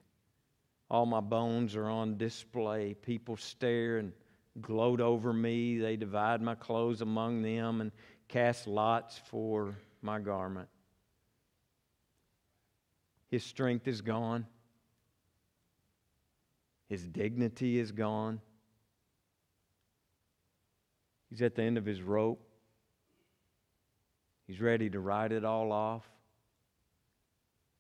All 0.90 1.06
my 1.06 1.20
bones 1.20 1.76
are 1.76 1.88
on 1.88 2.18
display. 2.18 2.94
People 2.94 3.36
stare 3.36 3.98
and 3.98 4.12
gloat 4.60 5.00
over 5.00 5.32
me. 5.32 5.78
They 5.78 5.96
divide 5.96 6.42
my 6.42 6.56
clothes 6.56 7.00
among 7.00 7.42
them 7.42 7.80
and 7.80 7.92
cast 8.26 8.66
lots 8.66 9.20
for 9.30 9.76
my 10.02 10.18
garment. 10.18 10.68
His 13.30 13.44
strength 13.44 13.86
is 13.86 14.00
gone. 14.00 14.46
His 16.88 17.06
dignity 17.06 17.78
is 17.78 17.92
gone. 17.92 18.40
He's 21.28 21.40
at 21.40 21.54
the 21.54 21.62
end 21.62 21.78
of 21.78 21.86
his 21.86 22.02
rope. 22.02 22.49
He's 24.50 24.60
ready 24.60 24.90
to 24.90 24.98
write 24.98 25.30
it 25.30 25.44
all 25.44 25.70
off. 25.70 26.02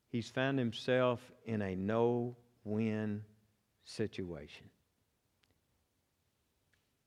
He's 0.08 0.30
found 0.30 0.56
himself 0.56 1.20
in 1.44 1.62
a 1.62 1.74
no 1.74 2.36
win 2.62 3.24
situation. 3.82 4.70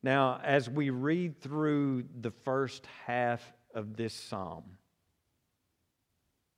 Now, 0.02 0.42
as 0.44 0.70
we 0.70 0.90
read 0.90 1.40
through 1.40 2.04
the 2.20 2.32
first 2.44 2.86
half 3.06 3.42
of 3.74 3.96
this 3.96 4.14
psalm, 4.14 4.66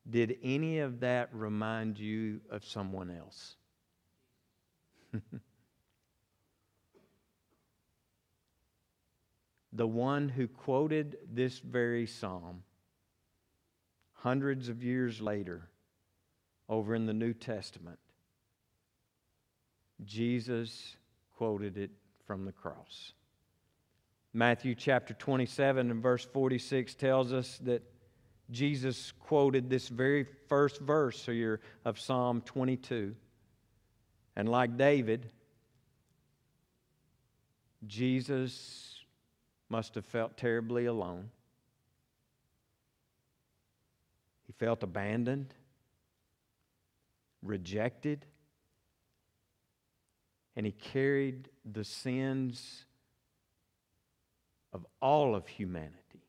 did 0.10 0.40
any 0.42 0.80
of 0.80 1.02
that 1.02 1.30
remind 1.32 2.00
you 2.00 2.42
of 2.50 2.66
someone 2.66 3.12
else? 3.12 3.56
the 9.74 9.86
one 9.88 10.28
who 10.28 10.48
quoted 10.48 11.18
this 11.32 11.60
very 11.60 12.08
psalm 12.08 12.64
hundreds 14.26 14.70
of 14.70 14.84
years 14.84 15.22
later, 15.22 15.70
over 16.68 16.96
in 16.96 17.06
the 17.06 17.14
New 17.14 17.32
Testament, 17.32 18.00
Jesus 20.04 20.96
quoted 21.38 21.78
it 21.78 21.92
from 22.26 22.44
the 22.44 22.52
cross. 22.52 23.14
Matthew 24.34 24.74
chapter 24.74 25.14
27 25.14 25.92
and 25.92 26.02
verse 26.02 26.26
46 26.26 26.96
tells 26.96 27.34
us 27.34 27.60
that 27.66 27.84
Jesus 28.50 29.14
quoted 29.20 29.70
this 29.70 29.90
very 29.90 30.26
first 30.50 30.82
verse 30.82 31.24
here 31.24 31.60
of 31.86 32.00
Psalm 32.00 32.42
22. 32.42 33.16
And 34.36 34.50
like 34.50 34.76
David, 34.76 35.32
Jesus 37.86 39.04
must 39.70 39.94
have 39.94 40.06
felt 40.08 40.36
terribly 40.36 40.88
alone. 40.88 41.30
He 44.45 44.45
felt 44.58 44.84
abandoned, 44.84 45.54
rejected, 47.42 48.26
and 50.56 50.66
he 50.66 50.72
carried 50.72 51.50
the 51.70 51.84
sins 51.84 52.86
of 54.72 54.86
all 55.02 55.36
of 55.36 55.48
humanity 55.48 56.24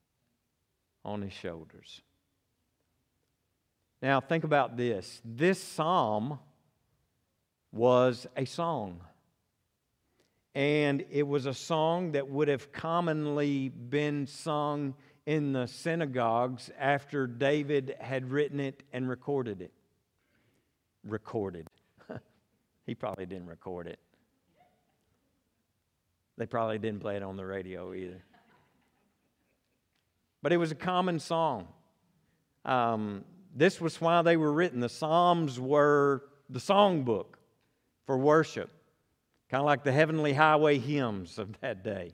on 1.05 1.23
his 1.23 1.33
shoulders. 1.33 2.03
Now, 4.03 4.21
think 4.21 4.45
about 4.45 4.77
this. 4.77 5.21
This 5.25 5.63
psalm 5.63 6.39
was 7.73 8.27
a 8.37 8.45
song. 8.45 9.01
and 10.57 11.05
it 11.11 11.23
was 11.29 11.45
a 11.45 11.53
song 11.53 12.13
that 12.13 12.27
would 12.31 12.49
have 12.49 12.73
commonly 12.73 13.69
been 13.69 14.27
sung 14.27 14.95
in 15.27 15.53
the 15.53 15.67
synagogues 15.67 16.71
after 16.79 17.27
David 17.27 17.97
had 18.01 18.31
written 18.31 18.61
it 18.61 18.85
and 18.93 19.09
recorded 19.09 19.61
it. 19.61 19.73
Recorded. 21.05 21.67
he 22.87 22.95
probably 22.95 23.27
didn't 23.27 23.49
record 23.49 23.89
it. 23.89 23.99
They 26.39 26.47
probably 26.47 26.79
didn't 26.79 27.01
play 27.01 27.17
it 27.17 27.23
on 27.23 27.37
the 27.37 27.45
radio 27.45 27.93
either. 27.93 28.23
But 30.43 30.53
it 30.53 30.59
was 30.59 30.71
a 30.71 30.77
common 30.77 31.19
song. 31.19 31.67
Um, 32.65 33.25
this 33.55 33.81
was 33.81 34.01
why 34.01 34.23
they 34.23 34.37
were 34.37 34.53
written. 34.53 34.81
The 34.81 34.89
Psalms 34.89 35.59
were 35.59 36.23
the 36.51 36.61
songbook 36.61 37.37
for 38.07 38.17
worship, 38.17 38.71
kind 39.51 39.61
of 39.61 39.67
like 39.67 39.83
the 39.83 39.93
heavenly 39.93 40.35
highway 40.35 40.79
hymns 40.79 41.39
of 41.39 41.59
that 41.61 41.83
day. 41.83 42.13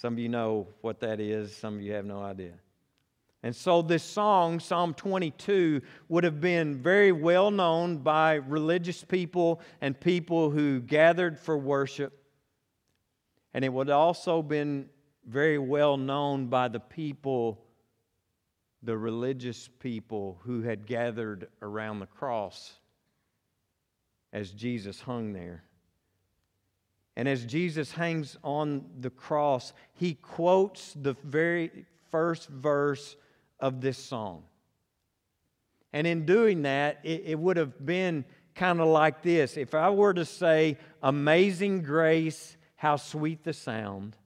Some 0.00 0.14
of 0.14 0.18
you 0.18 0.30
know 0.30 0.66
what 0.80 0.98
that 1.00 1.20
is, 1.20 1.54
some 1.54 1.74
of 1.74 1.82
you 1.82 1.92
have 1.92 2.06
no 2.06 2.22
idea. 2.22 2.54
And 3.42 3.54
so, 3.54 3.82
this 3.82 4.02
song, 4.02 4.58
Psalm 4.58 4.94
22, 4.94 5.82
would 6.08 6.24
have 6.24 6.40
been 6.40 6.82
very 6.82 7.12
well 7.12 7.50
known 7.50 7.98
by 7.98 8.36
religious 8.36 9.04
people 9.04 9.60
and 9.82 10.00
people 10.00 10.48
who 10.48 10.80
gathered 10.80 11.38
for 11.38 11.58
worship. 11.58 12.18
And 13.52 13.62
it 13.62 13.70
would 13.70 13.90
also 13.90 14.40
been 14.40 14.88
very 15.26 15.58
well 15.58 15.98
known 15.98 16.46
by 16.46 16.68
the 16.68 16.80
people, 16.80 17.62
the 18.82 18.96
religious 18.96 19.68
people 19.80 20.40
who 20.44 20.62
had 20.62 20.86
gathered 20.86 21.48
around 21.60 21.98
the 21.98 22.06
cross 22.06 22.72
as 24.32 24.50
Jesus 24.50 25.02
hung 25.02 25.34
there. 25.34 25.62
And 27.20 27.28
as 27.28 27.44
Jesus 27.44 27.92
hangs 27.92 28.38
on 28.42 28.86
the 28.98 29.10
cross, 29.10 29.74
he 29.92 30.14
quotes 30.14 30.94
the 30.94 31.12
very 31.22 31.84
first 32.10 32.48
verse 32.48 33.14
of 33.60 33.82
this 33.82 33.98
song. 33.98 34.44
And 35.92 36.06
in 36.06 36.24
doing 36.24 36.62
that, 36.62 37.00
it, 37.02 37.24
it 37.26 37.38
would 37.38 37.58
have 37.58 37.84
been 37.84 38.24
kind 38.54 38.80
of 38.80 38.88
like 38.88 39.20
this. 39.20 39.58
If 39.58 39.74
I 39.74 39.90
were 39.90 40.14
to 40.14 40.24
say, 40.24 40.78
Amazing 41.02 41.82
grace, 41.82 42.56
how 42.76 42.96
sweet 42.96 43.44
the 43.44 43.52
sound, 43.52 44.16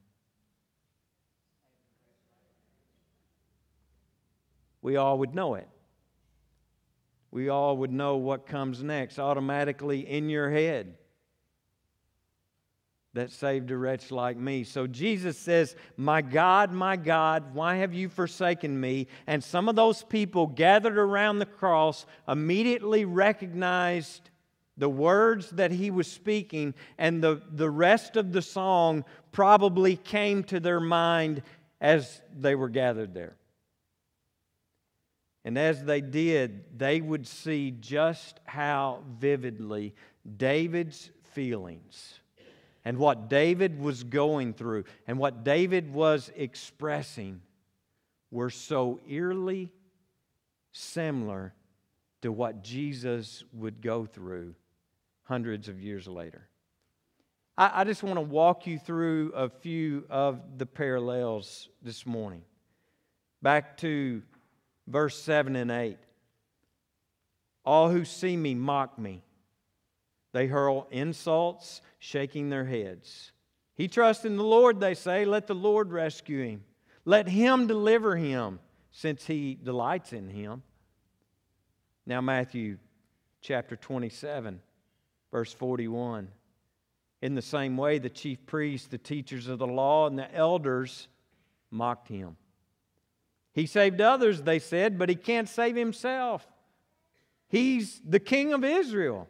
we 4.83 4.95
all 4.95 5.19
would 5.19 5.35
know 5.35 5.57
it 5.57 5.69
we 7.33 7.49
all 7.49 7.77
would 7.79 7.91
know 7.91 8.15
what 8.15 8.47
comes 8.47 8.85
next 8.85 9.19
automatically 9.19 10.09
in 10.09 10.29
your 10.29 10.53
head 10.53 10.95
that 13.15 13.31
saved 13.31 13.71
a 13.71 13.77
wretch 13.77 14.11
like 14.11 14.37
me. 14.37 14.65
So 14.65 14.87
Jesus 14.87 15.39
says, 15.39 15.77
My 15.97 16.21
God, 16.21 16.73
my 16.73 16.97
God, 16.97 17.55
why 17.55 17.77
have 17.77 17.95
you 17.95 18.09
forsaken 18.09 18.79
me? 18.79 19.07
And 19.27 19.43
some 19.43 19.69
of 19.69 19.77
those 19.77 20.03
people 20.03 20.49
gathered 20.49 20.99
around 20.99 21.39
the 21.39 21.47
cross 21.47 22.07
immediately 22.29 23.05
recognized 23.05 24.31
the 24.77 24.89
words 24.89 25.51
that 25.51 25.71
he 25.71 25.93
was 25.93 26.11
speaking, 26.11 26.75
and 26.99 27.23
the, 27.23 27.41
the 27.53 27.71
rest 27.71 28.17
of 28.17 28.33
the 28.33 28.43
song 28.43 29.05
probably 29.31 29.95
came 29.95 30.43
to 30.43 30.59
their 30.59 30.81
mind 30.81 31.43
as 31.81 32.21
they 32.37 32.57
were 32.57 32.69
gathered 32.69 33.15
there. 33.15 33.37
And 35.45 35.57
as 35.57 35.85
they 35.85 36.01
did, 36.01 36.77
they 36.77 37.01
would 37.01 37.29
see 37.29 37.71
just 37.71 38.41
how 38.47 39.05
vividly 39.21 39.95
David's 40.37 41.11
feelings 41.35 42.19
and 42.85 42.99
what 42.99 43.29
David 43.29 43.81
was 43.81 44.05
going 44.05 44.53
through 44.53 44.85
and 45.07 45.19
what 45.19 45.45
David 45.45 45.93
was 45.93 46.31
expressing 46.37 47.41
were 48.31 48.51
so 48.51 49.01
eerily 49.09 49.73
similar 50.73 51.55
to 52.23 52.33
what 52.33 52.63
Jesus 52.63 53.45
would 53.53 53.81
go 53.81 54.07
through 54.07 54.55
hundreds 55.25 55.69
of 55.69 55.81
years 55.81 56.07
later. 56.07 56.49
I, 57.57 57.81
I 57.81 57.85
just 57.85 58.03
want 58.03 58.17
to 58.17 58.23
walk 58.23 58.67
you 58.67 58.79
through 58.79 59.33
a 59.35 59.49
few 59.49 60.05
of 60.11 60.41
the 60.59 60.67
parallels 60.67 61.69
this 61.83 62.05
morning. 62.05 62.43
Back 63.43 63.77
to 63.79 64.23
verse 64.87 65.21
7 65.23 65.55
and 65.57 65.71
8. 65.71 65.99
All 67.65 67.91
who 67.91 68.05
see 68.05 68.37
me 68.37 68.55
mock 68.55 68.99
me. 68.99 69.23
They 70.35 70.49
hurl 70.49 70.89
insults, 70.91 71.81
shaking 72.01 72.51
their 72.51 72.65
heads. 72.65 73.31
He 73.77 73.87
trusts 73.87 74.25
in 74.25 74.37
the 74.37 74.43
Lord, 74.43 74.81
they 74.81 74.95
say. 74.95 75.25
Let 75.25 75.47
the 75.47 75.55
Lord 75.55 75.93
rescue 75.93 76.43
him. 76.43 76.65
Let 77.05 77.29
him 77.29 77.69
deliver 77.69 78.17
him, 78.17 78.59
since 78.91 79.25
he 79.25 79.57
delights 79.63 80.13
in 80.13 80.29
him. 80.29 80.65
Now, 82.05 82.21
Matthew 82.21 82.79
chapter 83.43 83.77
27, 83.77 84.61
verse 85.31 85.53
41. 85.53 86.27
In 87.23 87.37
the 87.37 87.41
same 87.41 87.77
way, 87.77 87.99
the 87.99 88.11
chief 88.11 88.45
priests, 88.45 88.89
the 88.89 88.99
teachers 88.99 89.47
of 89.47 89.61
the 89.61 89.69
law, 89.69 90.09
and 90.09 90.19
the 90.19 90.35
elders 90.35 91.07
mocked 91.71 92.09
him. 92.09 92.37
He 93.53 93.67
saved 93.67 94.01
others, 94.01 94.43
they 94.43 94.59
said, 94.59 94.99
but 94.99 95.09
he 95.09 95.15
can't 95.15 95.49
save 95.49 95.77
himself. 95.77 96.45
He's 97.47 98.03
the 98.05 98.19
king 98.19 98.53
of 98.53 98.65
Israel. 98.65 99.29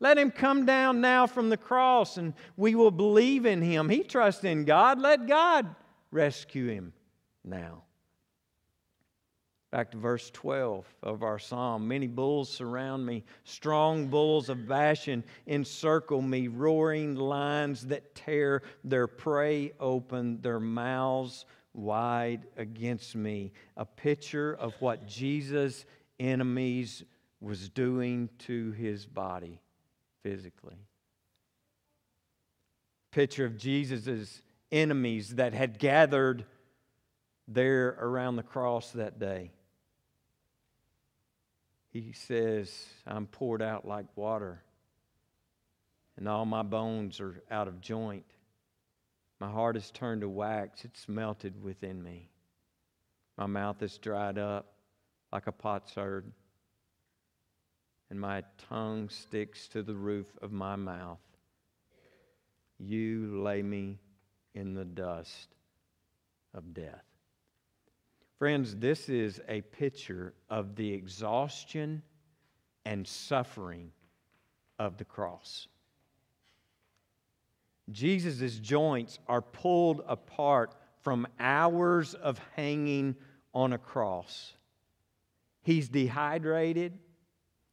Let 0.00 0.18
him 0.18 0.30
come 0.30 0.64
down 0.64 1.00
now 1.00 1.26
from 1.26 1.48
the 1.48 1.56
cross 1.56 2.18
and 2.18 2.34
we 2.56 2.74
will 2.74 2.92
believe 2.92 3.46
in 3.46 3.62
him. 3.62 3.88
He 3.88 4.04
trusts 4.04 4.44
in 4.44 4.64
God. 4.64 5.00
Let 5.00 5.26
God 5.26 5.74
rescue 6.12 6.68
him 6.68 6.92
now. 7.44 7.82
Back 9.70 9.90
to 9.90 9.98
verse 9.98 10.30
12 10.30 10.86
of 11.02 11.22
our 11.22 11.38
psalm. 11.38 11.88
Many 11.88 12.06
bulls 12.06 12.48
surround 12.48 13.04
me, 13.04 13.24
strong 13.44 14.06
bulls 14.06 14.48
of 14.48 14.66
Bashan 14.66 15.22
encircle 15.46 16.22
me, 16.22 16.48
roaring 16.48 17.16
lions 17.16 17.86
that 17.88 18.14
tear 18.14 18.62
their 18.82 19.06
prey 19.06 19.72
open, 19.78 20.40
their 20.40 20.60
mouths 20.60 21.44
wide 21.74 22.46
against 22.56 23.14
me. 23.14 23.52
A 23.76 23.84
picture 23.84 24.54
of 24.54 24.74
what 24.80 25.06
Jesus' 25.06 25.84
enemies 26.18 27.02
was 27.40 27.68
doing 27.68 28.30
to 28.38 28.72
his 28.72 29.04
body 29.04 29.60
physically. 30.28 30.76
Picture 33.12 33.46
of 33.46 33.56
Jesus' 33.56 34.42
enemies 34.70 35.36
that 35.36 35.54
had 35.54 35.78
gathered 35.78 36.44
there 37.46 37.96
around 37.98 38.36
the 38.36 38.42
cross 38.42 38.90
that 38.90 39.18
day. 39.18 39.50
He 41.90 42.12
says, 42.12 42.86
I'm 43.06 43.26
poured 43.26 43.62
out 43.62 43.88
like 43.88 44.04
water, 44.16 44.62
and 46.18 46.28
all 46.28 46.44
my 46.44 46.62
bones 46.62 47.18
are 47.20 47.42
out 47.50 47.66
of 47.66 47.80
joint. 47.80 48.26
My 49.40 49.50
heart 49.50 49.78
is 49.78 49.90
turned 49.90 50.20
to 50.20 50.28
wax, 50.28 50.84
it's 50.84 51.08
melted 51.08 51.62
within 51.62 52.02
me. 52.02 52.28
My 53.38 53.46
mouth 53.46 53.82
is 53.82 53.96
dried 53.96 54.36
up 54.36 54.74
like 55.32 55.46
a 55.46 55.52
potsherd, 55.52 56.30
and 58.10 58.20
my 58.20 58.42
tongue 58.68 59.08
sticks 59.08 59.68
to 59.68 59.82
the 59.82 59.94
roof 59.94 60.26
of 60.40 60.52
my 60.52 60.76
mouth. 60.76 61.20
You 62.78 63.40
lay 63.42 63.62
me 63.62 63.98
in 64.54 64.74
the 64.74 64.84
dust 64.84 65.48
of 66.54 66.74
death. 66.74 67.04
Friends, 68.38 68.76
this 68.76 69.08
is 69.08 69.40
a 69.48 69.60
picture 69.62 70.32
of 70.48 70.76
the 70.76 70.92
exhaustion 70.92 72.02
and 72.84 73.06
suffering 73.06 73.90
of 74.78 74.96
the 74.96 75.04
cross. 75.04 75.66
Jesus' 77.90 78.58
joints 78.58 79.18
are 79.28 79.42
pulled 79.42 80.02
apart 80.06 80.74
from 81.02 81.26
hours 81.40 82.14
of 82.14 82.40
hanging 82.54 83.16
on 83.54 83.72
a 83.72 83.78
cross. 83.78 84.52
He's 85.62 85.88
dehydrated, 85.88 86.98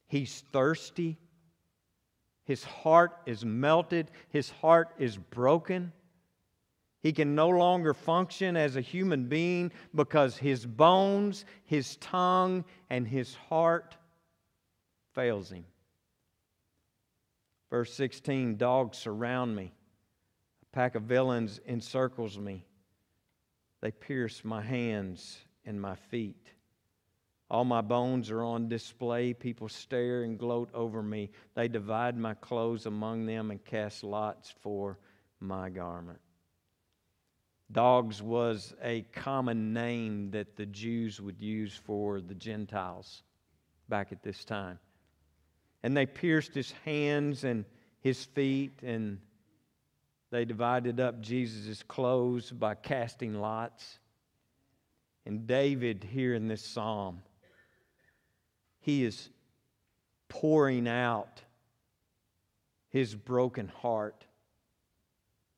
he's 0.08 0.44
thirsty, 0.52 1.18
his 2.46 2.64
heart 2.64 3.18
is 3.26 3.44
melted, 3.44 4.12
his 4.30 4.50
heart 4.50 4.90
is 5.00 5.18
broken. 5.18 5.92
He 7.02 7.12
can 7.12 7.36
no 7.36 7.50
longer 7.50 7.94
function 7.94 8.56
as 8.56 8.76
a 8.76 8.82
human 8.82 9.28
being 9.28 9.72
because 9.94 10.38
his 10.38 10.66
bones, 10.66 11.46
his 11.66 11.98
tongue, 11.98 12.66
and 12.90 13.08
his 13.08 13.36
heart 13.36 13.96
fails 15.14 15.52
him. 15.52 15.66
Verse 17.70 17.94
16 17.94 18.58
Dogs 18.58 18.98
surround 18.98 19.56
me 19.56 19.74
a 20.62 20.76
pack 20.76 20.96
of 20.96 21.04
villains 21.04 21.60
encircles 21.68 22.38
me. 22.38 22.66
They 23.82 23.92
pierce 23.92 24.44
my 24.44 24.62
hands 24.62 25.40
and 25.66 25.82
my 25.82 25.96
feet. 25.96 26.52
All 27.50 27.64
my 27.64 27.82
bones 27.82 28.32
are 28.32 28.44
on 28.44 28.70
display. 28.70 29.34
People 29.34 29.70
stare 29.70 30.24
and 30.24 30.38
gloat 30.38 30.70
over 30.74 31.04
me. 31.04 31.30
They 31.54 31.68
divide 31.68 32.18
my 32.18 32.34
clothes 32.34 32.86
among 32.88 33.26
them 33.26 33.52
and 33.52 33.64
cast 33.64 34.04
lots 34.04 34.54
for 34.62 34.98
my 35.40 35.70
garment. 35.70 36.20
Dogs 37.72 38.22
was 38.22 38.74
a 38.82 39.02
common 39.14 39.74
name 39.74 40.32
that 40.32 40.56
the 40.56 40.66
Jews 40.66 41.22
would 41.22 41.42
use 41.42 41.76
for 41.76 42.22
the 42.22 42.36
Gentiles 42.36 43.24
back 43.90 44.12
at 44.12 44.24
this 44.24 44.44
time. 44.44 44.80
And 45.84 45.96
they 45.96 46.06
pierced 46.06 46.54
his 46.54 46.72
hands 46.84 47.44
and 47.44 47.66
his 48.00 48.26
feet, 48.26 48.82
and 48.84 49.20
they 50.32 50.46
divided 50.46 51.00
up 51.00 51.22
Jesus' 51.22 51.84
clothes 51.84 52.52
by 52.52 52.76
casting 52.76 53.36
lots. 53.36 54.00
And 55.26 55.48
David, 55.48 56.04
here 56.04 56.36
in 56.36 56.48
this 56.48 56.64
psalm, 56.64 57.22
he 58.86 59.04
is 59.04 59.30
pouring 60.30 60.88
out 60.88 61.42
his 62.90 63.16
broken 63.16 63.68
heart 63.68 64.26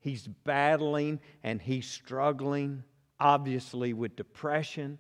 He's 0.08 0.26
battling 0.26 1.20
and 1.44 1.62
he's 1.62 1.86
struggling, 1.86 2.84
obviously, 3.20 3.92
with 3.92 4.16
depression, 4.16 5.00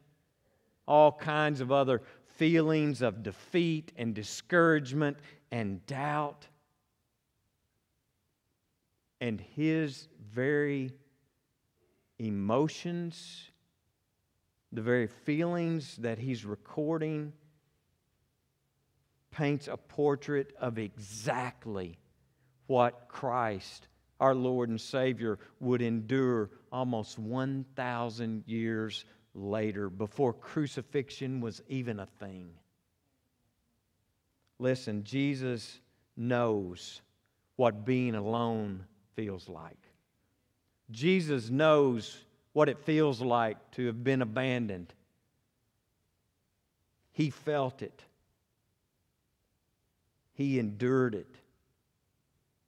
all 0.86 1.13
kinds 1.13 1.62
of 1.62 1.72
other 1.72 2.02
feelings 2.36 3.02
of 3.02 3.24
defeat 3.24 3.94
and 3.96 4.13
discouragement 4.13 5.18
and 5.50 5.86
doubt. 5.86 6.46
And 9.22 9.40
his 9.40 10.10
very 10.30 10.92
emotions, 12.20 13.50
the 14.74 14.82
very 14.82 15.08
feelings 15.08 15.96
that 16.02 16.20
he's 16.20 16.44
recording, 16.44 17.32
paints 19.32 19.68
a 19.68 19.78
portrait 19.78 20.54
of 20.60 20.78
exactly 20.78 21.98
what 22.68 23.08
Christ 23.08 23.88
our 24.20 24.34
Lord 24.34 24.70
and 24.70 24.82
Savior 24.82 25.38
would 25.60 25.82
endure 25.82 26.50
almost 26.72 27.20
1,000 27.20 28.44
years 28.48 29.06
later, 29.34 29.90
before 29.90 30.34
crucifixion 30.34 31.42
was 31.42 31.62
even 31.68 32.00
a 32.00 32.08
thing. 32.20 32.50
Listen, 34.60 35.04
Jesus 35.04 35.80
knows 36.16 37.02
what 37.56 37.86
being 37.86 38.16
alone 38.16 38.86
feels 39.16 39.48
like. 39.48 39.78
Jesus 40.90 41.50
knows 41.50 42.18
what 42.54 42.70
it 42.70 42.80
feels 42.80 43.22
like 43.22 43.58
to 43.72 43.86
have 43.86 44.04
been 44.04 44.24
abandoned. 44.24 44.92
He 47.12 47.30
felt 47.30 47.84
it, 47.84 48.04
He 50.38 50.60
endured 50.60 51.15
it. 51.15 51.36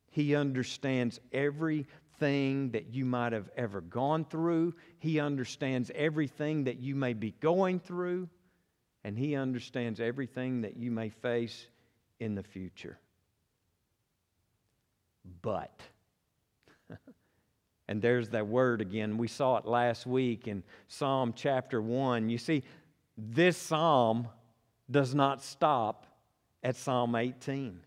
He 0.10 0.34
understands 0.34 1.20
everything 1.32 2.72
that 2.72 2.96
you 2.96 3.06
might 3.06 3.32
have 3.32 3.48
ever 3.56 3.80
gone 3.80 4.26
through. 4.26 4.74
He 4.98 5.20
understands 5.20 5.92
everything 5.94 6.64
that 6.64 6.80
you 6.80 6.96
may 6.96 7.14
be 7.14 7.36
going 7.40 7.80
through. 7.80 8.28
And 9.04 9.16
He 9.16 9.36
understands 9.36 10.00
everything 10.00 10.62
that 10.62 10.78
you 10.78 10.90
may 10.90 11.10
face 11.10 11.68
in 12.20 12.34
the 12.34 12.42
future. 12.42 12.98
But, 15.44 15.80
and 17.88 18.02
there's 18.02 18.30
that 18.30 18.48
word 18.48 18.82
again. 18.82 19.16
We 19.16 19.28
saw 19.28 19.58
it 19.58 19.66
last 19.66 20.08
week 20.08 20.48
in 20.48 20.64
Psalm 20.88 21.34
chapter 21.36 21.84
1. 21.84 22.30
You 22.30 22.40
see, 22.40 22.64
this 23.16 23.58
psalm 23.58 24.28
does 24.90 25.14
not 25.14 25.44
stop 25.44 26.08
at 26.64 26.76
Psalm 26.76 27.16
18. 27.16 27.80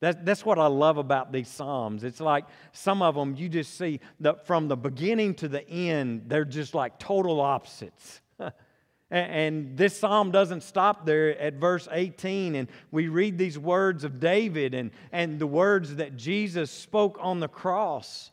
That, 0.00 0.26
that's 0.26 0.44
what 0.44 0.58
I 0.58 0.66
love 0.66 0.98
about 0.98 1.30
these 1.30 1.46
Psalms. 1.46 2.02
It's 2.02 2.20
like 2.20 2.44
some 2.72 3.02
of 3.02 3.14
them 3.14 3.36
you 3.36 3.48
just 3.48 3.78
see 3.78 4.00
that 4.18 4.48
from 4.48 4.66
the 4.66 4.76
beginning 4.76 5.34
to 5.36 5.48
the 5.48 5.66
end, 5.68 6.24
they're 6.26 6.44
just 6.44 6.74
like 6.74 6.98
total 6.98 7.40
opposites. 7.40 8.20
and, 9.12 9.76
this 9.76 9.96
Psalm 9.96 10.32
doesn't 10.32 10.64
stop 10.64 11.06
there 11.06 11.38
at 11.38 11.54
verse 11.54 11.86
18. 11.92 12.56
And 12.56 12.68
we 12.90 13.06
read 13.06 13.38
these 13.38 13.56
words 13.56 14.02
of 14.02 14.18
David 14.18 14.74
and, 14.74 14.90
and 15.12 15.38
the 15.38 15.46
words 15.46 15.94
that 15.96 16.16
Jesus 16.16 16.72
spoke 16.72 17.16
on 17.20 17.38
the 17.38 17.48
cross. 17.48 18.32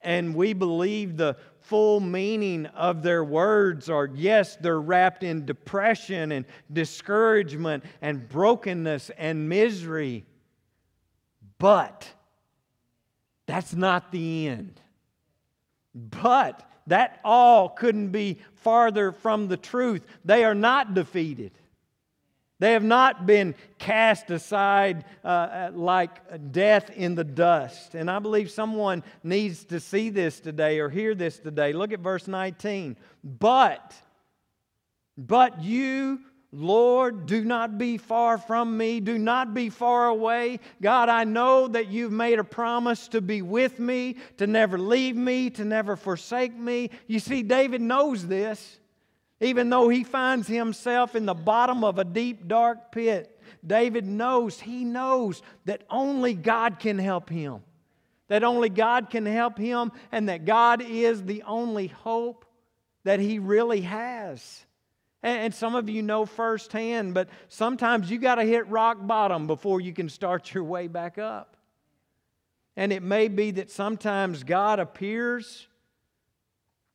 And 0.00 0.34
we 0.34 0.54
believe 0.54 1.18
the 1.18 1.36
full 1.68 2.00
meaning 2.00 2.64
of 2.66 3.02
their 3.02 3.22
words 3.22 3.90
are 3.90 4.10
yes, 4.14 4.56
they're 4.56 4.80
wrapped 4.80 5.22
in 5.22 5.44
depression 5.44 6.32
and 6.32 6.46
discouragement 6.72 7.84
and 8.00 8.26
brokenness 8.26 9.10
and 9.18 9.50
misery. 9.50 10.24
But 11.58 12.10
that's 13.46 13.74
not 13.74 14.10
the 14.10 14.48
end. 14.48 14.80
But 15.94 16.66
that 16.86 17.20
all 17.22 17.68
couldn't 17.68 18.12
be 18.12 18.38
farther 18.54 19.12
from 19.12 19.48
the 19.48 19.58
truth. 19.58 20.06
They 20.24 20.44
are 20.44 20.54
not 20.54 20.94
defeated. 20.94 21.52
They 22.60 22.72
have 22.72 22.82
not 22.82 23.26
been 23.26 23.54
cast 23.78 24.30
aside 24.30 25.04
uh, 25.24 25.28
uh 25.28 25.70
like 25.74 26.52
death 26.52 26.90
in 26.90 27.14
the 27.14 27.24
dust. 27.24 27.94
And 27.94 28.10
I 28.10 28.18
believe 28.18 28.50
someone 28.50 29.04
needs 29.22 29.64
to 29.66 29.80
see 29.80 30.10
this 30.10 30.40
today 30.40 30.80
or 30.80 30.88
hear 30.88 31.14
this 31.14 31.38
today. 31.38 31.72
Look 31.72 31.92
at 31.92 32.00
verse 32.00 32.26
19. 32.26 32.96
But, 33.22 33.94
but 35.16 35.62
you 35.62 36.20
Lord, 36.50 37.26
do 37.26 37.44
not 37.44 37.76
be 37.76 37.98
far 37.98 38.38
from 38.38 38.76
me. 38.78 39.00
Do 39.00 39.18
not 39.18 39.52
be 39.52 39.68
far 39.68 40.08
away. 40.08 40.60
God, 40.80 41.10
I 41.10 41.24
know 41.24 41.68
that 41.68 41.88
you've 41.88 42.12
made 42.12 42.38
a 42.38 42.44
promise 42.44 43.06
to 43.08 43.20
be 43.20 43.42
with 43.42 43.78
me, 43.78 44.16
to 44.38 44.46
never 44.46 44.78
leave 44.78 45.14
me, 45.14 45.50
to 45.50 45.64
never 45.64 45.94
forsake 45.94 46.56
me. 46.56 46.90
You 47.06 47.20
see, 47.20 47.42
David 47.42 47.82
knows 47.82 48.26
this. 48.26 48.80
Even 49.40 49.70
though 49.70 49.88
he 49.88 50.02
finds 50.02 50.48
himself 50.48 51.14
in 51.14 51.24
the 51.24 51.34
bottom 51.34 51.84
of 51.84 51.98
a 51.98 52.04
deep, 52.04 52.48
dark 52.48 52.90
pit, 52.90 53.40
David 53.64 54.04
knows, 54.04 54.58
he 54.60 54.84
knows 54.84 55.42
that 55.64 55.82
only 55.88 56.34
God 56.34 56.80
can 56.80 56.98
help 56.98 57.30
him. 57.30 57.60
That 58.26 58.44
only 58.44 58.68
God 58.68 59.10
can 59.10 59.24
help 59.24 59.56
him, 59.56 59.92
and 60.12 60.28
that 60.28 60.44
God 60.44 60.82
is 60.82 61.22
the 61.22 61.44
only 61.44 61.86
hope 61.86 62.44
that 63.04 63.20
he 63.20 63.38
really 63.38 63.82
has. 63.82 64.66
And 65.22 65.54
some 65.54 65.74
of 65.74 65.88
you 65.88 66.02
know 66.02 66.26
firsthand, 66.26 67.14
but 67.14 67.28
sometimes 67.48 68.10
you 68.10 68.18
got 68.18 68.36
to 68.36 68.44
hit 68.44 68.68
rock 68.68 68.98
bottom 69.00 69.46
before 69.46 69.80
you 69.80 69.92
can 69.92 70.08
start 70.08 70.52
your 70.52 70.64
way 70.64 70.88
back 70.88 71.18
up. 71.18 71.56
And 72.76 72.92
it 72.92 73.02
may 73.02 73.28
be 73.28 73.50
that 73.52 73.70
sometimes 73.70 74.44
God 74.44 74.78
appears 74.78 75.66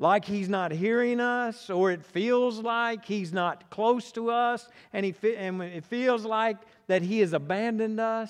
like 0.04 0.26
He's 0.26 0.50
not 0.50 0.72
hearing 0.72 1.20
us, 1.20 1.70
or 1.70 1.90
it 1.90 2.04
feels 2.04 2.60
like 2.60 3.06
He's 3.06 3.32
not 3.32 3.70
close 3.70 4.12
to 4.12 4.30
us, 4.30 4.68
and, 4.92 5.06
he, 5.06 5.16
and 5.36 5.64
it 5.64 5.86
feels 5.86 6.26
like 6.26 6.58
that 6.88 7.02
He 7.02 7.20
has 7.20 7.32
abandoned 7.32 8.00
us. 8.00 8.30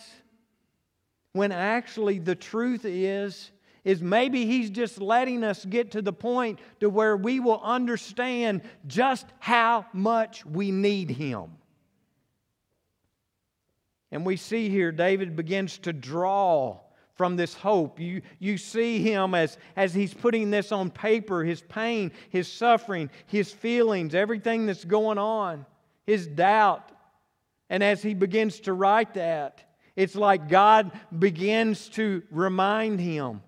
When 1.34 1.52
actually 1.52 2.20
the 2.20 2.36
truth 2.36 2.86
is, 2.86 3.52
is 3.84 4.02
maybe 4.02 4.46
he's 4.46 4.70
just 4.70 5.02
letting 5.02 5.44
us 5.44 5.66
get 5.66 5.92
to 5.92 6.02
the 6.02 6.14
point 6.14 6.60
to 6.80 6.90
where 6.90 7.18
we 7.18 7.40
will 7.40 7.60
understand 7.62 8.62
just 8.88 9.26
how 9.40 9.86
much 9.92 10.46
we 10.46 10.72
need 10.72 11.10
him. 11.10 11.52
And 14.12 14.26
we 14.26 14.38
see 14.38 14.70
here 14.70 14.92
David 14.92 15.36
begins 15.36 15.80
to 15.80 15.92
draw 15.92 16.83
from 17.15 17.36
this 17.36 17.54
hope. 17.54 17.99
You, 17.99 18.21
you 18.39 18.58
see 18.58 18.99
him 18.99 19.36
as, 19.36 19.58
as 19.76 19.93
he's 19.93 20.13
putting 20.13 20.49
this 20.49 20.71
on 20.71 20.89
paper 20.89 21.43
his 21.43 21.62
pain, 21.62 22.12
his 22.30 22.47
suffering, 22.52 23.10
his 23.28 23.52
feelings, 23.52 24.15
everything 24.15 24.65
that's 24.65 24.86
going 24.86 25.17
on, 25.17 25.65
his 26.06 26.28
doubt. 26.28 26.91
And 27.69 27.84
as 27.84 28.02
he 28.02 28.13
begins 28.13 28.60
to 28.62 28.73
write 28.73 29.13
that, 29.15 29.63
it's 29.95 30.15
like 30.15 30.49
God 30.49 30.91
begins 31.17 31.89
to 31.89 32.23
remind 32.32 32.99
him 32.99 33.41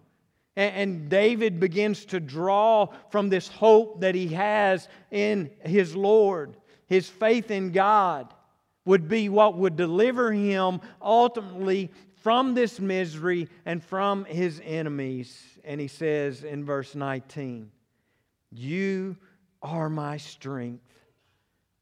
and 0.55 1.09
David 1.09 1.59
begins 1.59 2.05
to 2.05 2.19
draw 2.19 2.87
from 3.09 3.29
this 3.29 3.47
hope 3.47 4.01
that 4.01 4.15
he 4.15 4.27
has 4.29 4.87
in 5.11 5.51
his 5.65 5.95
Lord. 5.95 6.55
His 6.87 7.09
faith 7.09 7.51
in 7.51 7.71
God 7.71 8.33
would 8.85 9.09
be 9.09 9.27
what 9.27 9.57
would 9.57 9.75
deliver 9.75 10.31
him 10.31 10.79
ultimately 11.01 11.91
from 12.25 12.55
this 12.55 12.79
misery 12.79 13.47
and 13.67 13.83
from 13.83 14.25
his 14.25 14.59
enemies. 14.65 15.39
And 15.63 15.79
he 15.79 15.87
says 15.87 16.43
in 16.43 16.65
verse 16.65 16.95
19, 16.95 17.69
You 18.51 19.15
are 19.61 19.91
my 19.91 20.17
strength. 20.17 20.81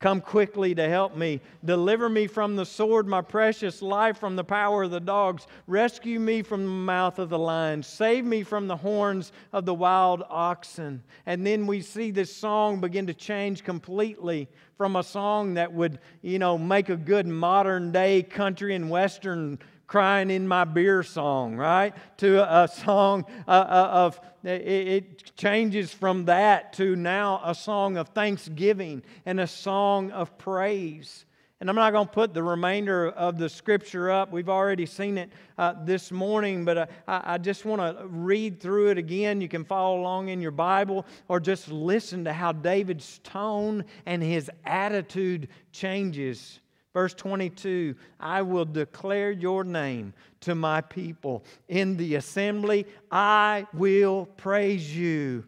Come 0.01 0.19
quickly 0.19 0.75
to 0.75 0.89
help 0.89 1.15
me. 1.15 1.39
Deliver 1.63 2.10
me 2.10 2.27
from 2.27 2.58
the 2.58 2.65
sword, 2.65 3.08
my 3.08 3.21
precious 3.21 3.82
life 3.82 4.17
from 4.17 4.36
the 4.36 4.43
power 4.43 4.84
of 4.84 4.91
the 4.91 4.99
dogs. 4.99 5.47
Rescue 5.65 6.19
me 6.19 6.41
from 6.41 6.63
the 6.65 6.69
mouth 6.69 7.19
of 7.19 7.29
the 7.29 7.39
lion. 7.39 7.82
Save 7.82 8.25
me 8.25 8.43
from 8.43 8.67
the 8.67 8.75
horns 8.75 9.32
of 9.53 9.63
the 9.63 9.73
wild 9.73 10.23
oxen. 10.29 11.01
And 11.25 11.47
then 11.47 11.65
we 11.65 11.79
see 11.79 12.12
this 12.12 12.36
song 12.36 12.82
begin 12.82 13.08
to 13.08 13.13
change 13.13 13.63
completely 13.63 14.49
from 14.77 14.97
a 14.97 15.03
song 15.03 15.53
that 15.53 15.71
would, 15.71 15.99
you 16.21 16.38
know, 16.38 16.58
make 16.58 16.89
a 16.89 16.97
good 16.97 17.27
modern 17.27 17.93
day 17.93 18.23
country 18.23 18.75
and 18.75 18.89
western 18.89 19.58
crying 19.87 20.31
in 20.31 20.47
my 20.47 20.63
beer 20.63 21.03
song, 21.03 21.55
right? 21.55 21.93
To 22.17 22.43
a, 22.43 22.67
song 22.67 23.25
of, 23.47 24.19
it 24.43 25.35
changes 25.35 25.93
from 25.93 26.25
that 26.25 26.73
to 26.73 26.95
now 26.95 27.41
a 27.43 27.53
song 27.53 27.97
of 27.97 28.09
thanksgiving 28.09 29.03
and 29.25 29.39
a 29.39 29.47
song 29.47 30.11
of 30.11 30.37
praise. 30.37 31.25
And 31.63 31.69
I'm 31.69 31.77
not 31.77 31.93
going 31.93 32.07
to 32.07 32.11
put 32.11 32.33
the 32.33 32.43
remainder 32.43 33.07
of 33.07 33.37
the 33.37 33.47
scripture 33.47 34.11
up. 34.11 34.33
We've 34.33 34.49
already 34.49 34.85
seen 34.85 35.17
it 35.17 35.31
uh, 35.57 35.75
this 35.85 36.11
morning, 36.11 36.65
but 36.65 36.77
uh, 36.77 36.85
I, 37.07 37.35
I 37.35 37.37
just 37.37 37.63
want 37.63 37.81
to 37.81 38.05
read 38.05 38.59
through 38.59 38.89
it 38.89 38.97
again. 38.97 39.39
You 39.39 39.47
can 39.47 39.63
follow 39.63 40.01
along 40.01 40.27
in 40.27 40.41
your 40.41 40.51
Bible 40.51 41.05
or 41.29 41.39
just 41.39 41.69
listen 41.69 42.25
to 42.25 42.33
how 42.33 42.51
David's 42.51 43.21
tone 43.23 43.85
and 44.05 44.21
his 44.21 44.51
attitude 44.65 45.47
changes. 45.71 46.59
Verse 46.93 47.13
22 47.15 47.95
I 48.19 48.41
will 48.41 48.65
declare 48.65 49.32
your 49.32 49.63
name 49.63 50.13
to 50.41 50.56
my 50.56 50.82
people. 50.82 51.43
In 51.67 51.97
the 51.97 52.15
assembly, 52.15 52.86
I 53.12 53.67
will 53.73 54.25
praise 54.38 54.95
you. 54.95 55.45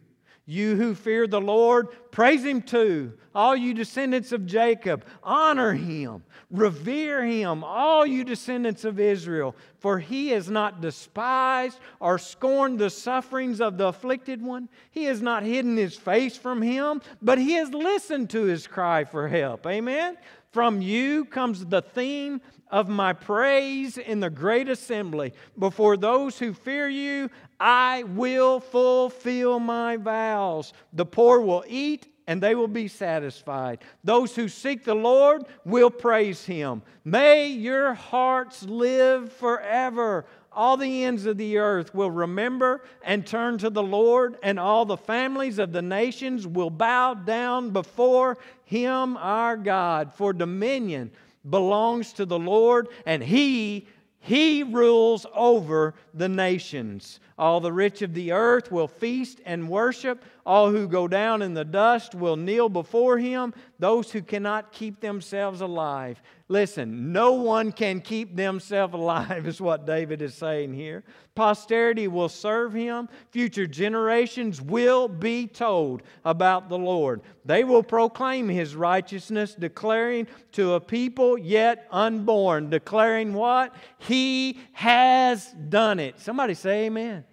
You 0.48 0.76
who 0.76 0.94
fear 0.94 1.26
the 1.26 1.40
Lord, 1.40 1.88
praise 2.12 2.44
him 2.44 2.62
too. 2.62 3.14
All 3.34 3.56
you 3.56 3.74
descendants 3.74 4.30
of 4.30 4.46
Jacob, 4.46 5.04
honor 5.24 5.72
him, 5.72 6.22
revere 6.52 7.24
him, 7.24 7.64
all 7.64 8.06
you 8.06 8.22
descendants 8.22 8.84
of 8.84 9.00
Israel, 9.00 9.56
for 9.80 9.98
he 9.98 10.28
has 10.28 10.48
not 10.48 10.80
despised 10.80 11.80
or 11.98 12.16
scorned 12.16 12.78
the 12.78 12.90
sufferings 12.90 13.60
of 13.60 13.76
the 13.76 13.88
afflicted 13.88 14.40
one. 14.40 14.68
He 14.92 15.04
has 15.04 15.20
not 15.20 15.42
hidden 15.42 15.76
his 15.76 15.96
face 15.96 16.36
from 16.36 16.62
him, 16.62 17.02
but 17.20 17.38
he 17.38 17.54
has 17.54 17.74
listened 17.74 18.30
to 18.30 18.44
his 18.44 18.68
cry 18.68 19.04
for 19.04 19.26
help. 19.26 19.66
Amen. 19.66 20.16
From 20.56 20.80
you 20.80 21.26
comes 21.26 21.66
the 21.66 21.82
theme 21.82 22.40
of 22.70 22.88
my 22.88 23.12
praise 23.12 23.98
in 23.98 24.20
the 24.20 24.30
great 24.30 24.70
assembly. 24.70 25.34
Before 25.58 25.98
those 25.98 26.38
who 26.38 26.54
fear 26.54 26.88
you, 26.88 27.28
I 27.60 28.04
will 28.04 28.60
fulfill 28.60 29.60
my 29.60 29.98
vows. 29.98 30.72
The 30.94 31.04
poor 31.04 31.42
will 31.42 31.62
eat 31.68 32.10
and 32.26 32.42
they 32.42 32.54
will 32.54 32.68
be 32.68 32.88
satisfied. 32.88 33.80
Those 34.02 34.34
who 34.34 34.48
seek 34.48 34.82
the 34.82 34.94
Lord 34.94 35.42
will 35.66 35.90
praise 35.90 36.46
him. 36.46 36.80
May 37.04 37.48
your 37.48 37.92
hearts 37.92 38.62
live 38.62 39.30
forever. 39.34 40.24
All 40.52 40.78
the 40.78 41.04
ends 41.04 41.26
of 41.26 41.36
the 41.36 41.58
earth 41.58 41.94
will 41.94 42.10
remember 42.10 42.82
and 43.04 43.26
turn 43.26 43.58
to 43.58 43.68
the 43.68 43.82
Lord, 43.82 44.38
and 44.42 44.58
all 44.58 44.86
the 44.86 44.96
families 44.96 45.58
of 45.58 45.72
the 45.72 45.82
nations 45.82 46.46
will 46.46 46.70
bow 46.70 47.12
down 47.12 47.70
before 47.70 48.38
him, 48.66 49.16
our 49.16 49.56
God. 49.56 50.12
For 50.12 50.34
dominion 50.34 51.10
belongs 51.48 52.12
to 52.14 52.26
the 52.26 52.38
Lord, 52.38 52.88
and 53.06 53.22
he 53.22 53.86
he 54.26 54.64
rules 54.64 55.24
over 55.36 55.94
the 56.12 56.28
nations. 56.28 57.20
All 57.38 57.60
the 57.60 57.72
rich 57.72 58.02
of 58.02 58.12
the 58.12 58.32
earth 58.32 58.72
will 58.72 58.88
feast 58.88 59.40
and 59.46 59.68
worship. 59.68 60.24
All 60.44 60.72
who 60.72 60.88
go 60.88 61.06
down 61.06 61.42
in 61.42 61.54
the 61.54 61.64
dust 61.64 62.12
will 62.12 62.34
kneel 62.34 62.68
before 62.68 63.18
him. 63.18 63.54
Those 63.78 64.10
who 64.10 64.22
cannot 64.22 64.72
keep 64.72 64.98
themselves 64.98 65.60
alive. 65.60 66.20
Listen, 66.48 67.12
no 67.12 67.32
one 67.32 67.72
can 67.72 68.00
keep 68.00 68.36
themselves 68.36 68.94
alive, 68.94 69.48
is 69.48 69.60
what 69.60 69.84
David 69.84 70.22
is 70.22 70.32
saying 70.32 70.74
here. 70.74 71.02
Posterity 71.34 72.06
will 72.06 72.28
serve 72.28 72.72
him. 72.72 73.08
Future 73.32 73.66
generations 73.66 74.62
will 74.62 75.08
be 75.08 75.48
told 75.48 76.04
about 76.24 76.68
the 76.68 76.78
Lord. 76.78 77.22
They 77.44 77.64
will 77.64 77.82
proclaim 77.82 78.48
his 78.48 78.76
righteousness, 78.76 79.56
declaring 79.56 80.28
to 80.52 80.74
a 80.74 80.80
people 80.80 81.36
yet 81.36 81.88
unborn, 81.90 82.70
declaring 82.70 83.32
what? 83.32 83.74
He 83.98 84.60
has 84.72 85.52
done 85.68 85.98
it. 85.98 86.20
Somebody 86.20 86.54
say 86.54 86.86
amen. 86.86 87.24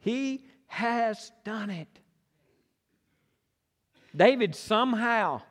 He 0.00 0.46
has 0.68 1.30
done 1.44 1.68
it. 1.68 1.88
David 4.16 4.56
somehow 4.56 5.42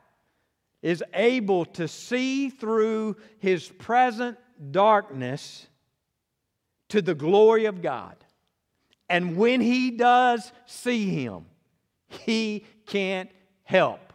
is 0.81 1.03
able 1.13 1.65
to 1.65 1.87
see 1.87 2.49
through 2.49 3.17
his 3.39 3.67
present 3.67 4.37
darkness 4.71 5.67
to 6.89 7.01
the 7.01 7.15
glory 7.15 7.65
of 7.65 7.81
God. 7.81 8.15
And 9.09 9.37
when 9.37 9.61
he 9.61 9.91
does 9.91 10.51
see 10.65 11.09
him, 11.09 11.45
he 12.07 12.65
can't 12.85 13.29
help 13.63 14.13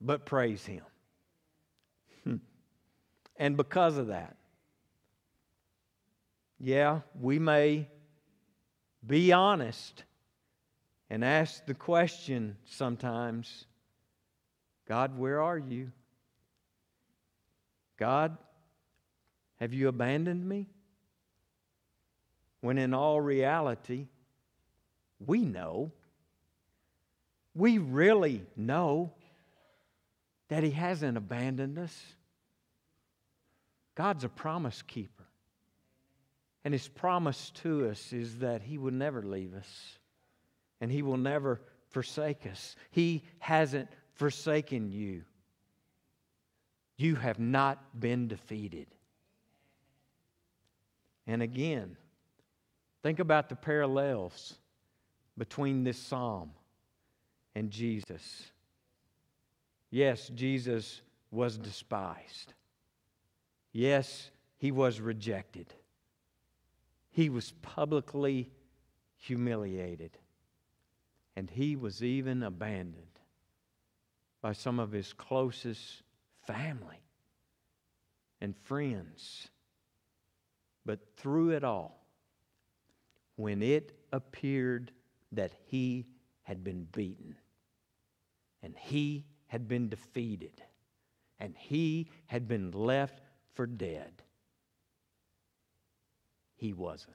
but 0.00 0.26
praise 0.26 0.64
him. 0.64 0.84
Hmm. 2.24 2.36
And 3.36 3.56
because 3.56 3.96
of 3.96 4.08
that, 4.08 4.36
yeah, 6.58 7.00
we 7.20 7.38
may 7.38 7.88
be 9.06 9.32
honest 9.32 10.04
and 11.10 11.24
ask 11.24 11.66
the 11.66 11.74
question 11.74 12.56
sometimes 12.64 13.66
God, 14.88 15.16
where 15.18 15.40
are 15.40 15.58
you? 15.58 15.92
God, 17.98 18.36
have 19.60 19.72
you 19.72 19.88
abandoned 19.88 20.46
me? 20.46 20.68
When 22.60 22.78
in 22.78 22.94
all 22.94 23.20
reality, 23.20 24.08
we 25.24 25.40
know, 25.44 25.92
we 27.54 27.78
really 27.78 28.44
know 28.56 29.12
that 30.48 30.62
He 30.62 30.70
hasn't 30.70 31.16
abandoned 31.16 31.78
us. 31.78 31.96
God's 33.94 34.24
a 34.24 34.28
promise 34.28 34.82
keeper. 34.82 35.22
And 36.64 36.72
his 36.72 36.88
promise 36.88 37.50
to 37.62 37.88
us 37.88 38.12
is 38.12 38.38
that 38.38 38.62
he 38.62 38.78
will 38.78 38.92
never 38.92 39.22
leave 39.22 39.54
us 39.54 39.98
and 40.80 40.90
he 40.90 41.02
will 41.02 41.16
never 41.16 41.60
forsake 41.90 42.46
us. 42.46 42.76
He 42.90 43.24
hasn't 43.38 43.88
forsaken 44.22 44.88
you. 44.92 45.22
You 46.96 47.16
have 47.16 47.40
not 47.40 47.98
been 47.98 48.28
defeated. 48.28 48.86
And 51.26 51.42
again, 51.42 51.96
think 53.02 53.18
about 53.18 53.48
the 53.48 53.56
parallels 53.56 54.54
between 55.36 55.82
this 55.82 55.98
psalm 55.98 56.52
and 57.56 57.68
Jesus. 57.72 58.52
Yes, 59.90 60.30
Jesus 60.32 61.02
was 61.32 61.58
despised. 61.58 62.54
Yes, 63.72 64.30
he 64.56 64.70
was 64.70 65.00
rejected. 65.00 65.66
He 67.10 67.28
was 67.28 67.54
publicly 67.60 68.52
humiliated. 69.16 70.16
And 71.34 71.50
he 71.50 71.74
was 71.74 72.04
even 72.04 72.44
abandoned 72.44 73.11
by 74.42 74.52
some 74.52 74.80
of 74.80 74.90
his 74.90 75.12
closest 75.12 76.02
family 76.46 77.00
and 78.40 78.56
friends. 78.56 79.48
But 80.84 80.98
through 81.16 81.50
it 81.50 81.62
all, 81.62 82.04
when 83.36 83.62
it 83.62 83.96
appeared 84.12 84.90
that 85.30 85.52
he 85.66 86.06
had 86.42 86.64
been 86.64 86.88
beaten 86.92 87.36
and 88.62 88.74
he 88.76 89.24
had 89.46 89.68
been 89.68 89.88
defeated 89.88 90.60
and 91.38 91.54
he 91.56 92.08
had 92.26 92.48
been 92.48 92.72
left 92.72 93.22
for 93.54 93.66
dead, 93.66 94.22
he 96.56 96.72
wasn't. 96.72 97.14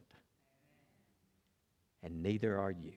And 2.02 2.24
neither 2.24 2.58
are 2.58 2.72
you. 2.72 2.94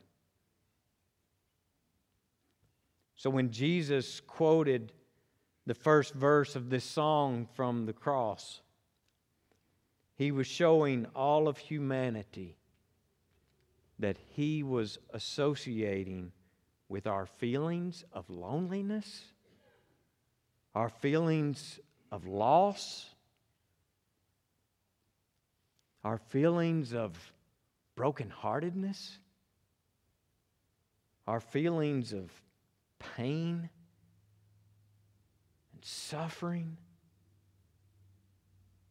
So 3.20 3.28
when 3.28 3.50
Jesus 3.50 4.18
quoted 4.20 4.94
the 5.66 5.74
first 5.74 6.14
verse 6.14 6.56
of 6.56 6.70
this 6.70 6.85
song 6.85 7.46
from 7.52 7.85
the 7.85 7.92
cross, 7.92 8.62
he 10.14 10.33
was 10.33 10.46
showing 10.46 11.04
all 11.14 11.46
of 11.46 11.59
humanity 11.59 12.56
that 13.98 14.16
he 14.30 14.62
was 14.62 14.96
associating 15.12 16.33
with 16.88 17.06
our 17.06 17.26
feelings 17.26 18.06
of 18.14 18.30
loneliness, 18.30 19.20
our 20.74 20.88
feelings 20.88 21.78
of 22.11 22.26
loss, 22.26 23.04
our 26.04 26.16
feelings 26.16 26.94
of 26.94 27.18
brokenheartedness, 27.98 29.18
our 31.26 31.40
feelings 31.40 32.14
of 32.14 32.33
pain 33.16 33.68
and 35.72 35.84
suffering. 35.84 36.76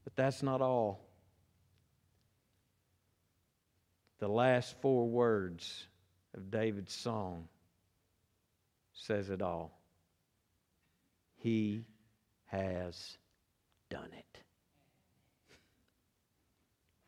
But 0.03 0.15
that's 0.15 0.43
not 0.43 0.61
all. 0.61 1.05
The 4.19 4.27
last 4.27 4.75
four 4.81 5.07
words 5.07 5.87
of 6.35 6.51
David's 6.51 6.93
song 6.93 7.47
says 8.93 9.29
it 9.29 9.41
all. 9.41 9.79
He 11.37 11.85
has 12.47 13.17
done 13.89 14.09
it. 14.11 14.43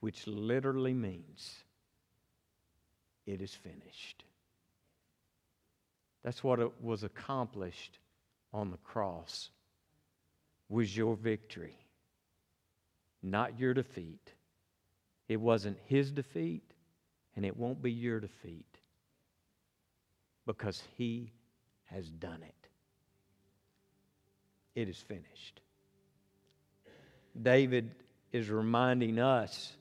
which 0.02 0.28
literally 0.28 0.94
means 0.94 1.64
it 3.26 3.40
is 3.40 3.54
finished. 3.54 4.26
That's 6.24 6.44
what 6.44 6.60
it 6.60 6.82
was 6.82 7.04
accomplished 7.04 8.00
on 8.54 8.72
the 8.72 8.78
cross 8.78 9.50
was 10.70 10.96
your 10.96 11.16
victory, 11.16 11.76
not 13.22 13.60
your 13.60 13.74
defeat. 13.74 14.34
It 15.28 15.40
wasn't 15.40 15.78
his 15.88 16.12
defeat, 16.12 16.64
and 17.36 17.46
it 17.46 17.58
won't 17.58 17.82
be 17.82 17.92
your 17.92 18.20
defeat 18.20 18.66
because 20.46 20.82
he 20.98 21.32
has 21.86 22.08
done 22.10 22.42
it. 22.42 22.68
It 24.76 24.88
is 24.88 24.98
finished. 24.98 25.62
David 27.40 27.92
is 28.32 28.50
reminding 28.50 29.20
us 29.20 29.74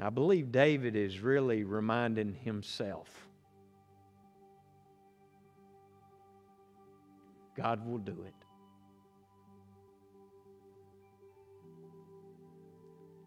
I 0.00 0.10
believe 0.10 0.52
David 0.52 0.94
is 0.94 1.20
really 1.20 1.64
reminding 1.64 2.34
himself 2.34 3.08
God 7.56 7.84
will 7.84 7.98
do 7.98 8.24
it. 8.24 8.34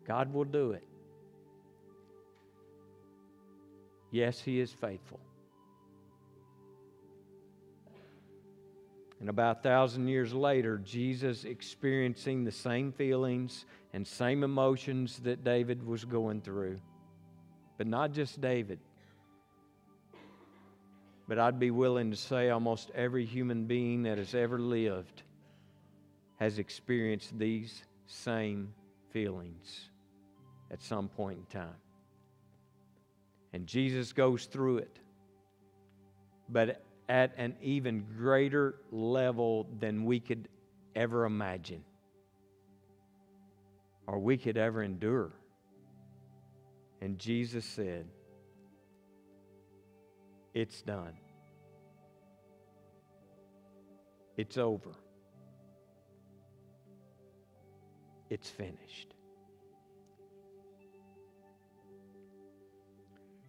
God 0.07 0.33
will 0.33 0.45
do 0.45 0.71
it. 0.71 0.83
Yes, 4.09 4.39
He 4.39 4.61
is 4.61 4.71
faithful. 4.71 5.19
And 9.19 9.29
about 9.29 9.59
a 9.59 9.61
thousand 9.61 10.07
years 10.07 10.33
later, 10.33 10.77
Jesus 10.79 11.43
experiencing 11.43 12.43
the 12.43 12.51
same 12.51 12.91
feelings 12.91 13.65
and 13.93 14.05
same 14.05 14.43
emotions 14.43 15.19
that 15.19 15.43
David 15.43 15.85
was 15.85 16.05
going 16.05 16.41
through. 16.41 16.79
But 17.77 17.87
not 17.87 18.13
just 18.13 18.39
David. 18.39 18.79
But 21.27 21.39
I'd 21.39 21.59
be 21.59 21.71
willing 21.71 22.11
to 22.11 22.17
say 22.17 22.49
almost 22.49 22.91
every 22.95 23.25
human 23.25 23.65
being 23.65 24.03
that 24.03 24.17
has 24.17 24.33
ever 24.35 24.59
lived 24.59 25.23
has 26.37 26.59
experienced 26.59 27.37
these 27.37 27.83
same 28.05 28.73
feelings 29.11 29.89
at 30.71 30.81
some 30.81 31.07
point 31.07 31.39
in 31.39 31.45
time. 31.45 31.75
And 33.53 33.67
Jesus 33.67 34.13
goes 34.13 34.45
through 34.45 34.79
it. 34.79 34.99
But 36.49 36.83
at 37.09 37.33
an 37.37 37.55
even 37.61 38.05
greater 38.17 38.75
level 38.91 39.67
than 39.79 40.05
we 40.05 40.19
could 40.19 40.47
ever 40.95 41.25
imagine 41.25 41.83
or 44.11 44.19
we 44.19 44.37
could 44.37 44.57
ever 44.57 44.83
endure. 44.83 45.31
And 46.99 47.17
Jesus 47.17 47.63
said, 47.63 48.05
It's 50.53 50.81
done. 50.81 51.13
It's 54.35 54.57
over. 54.57 54.91
It's 58.29 58.49
finished. 58.49 59.13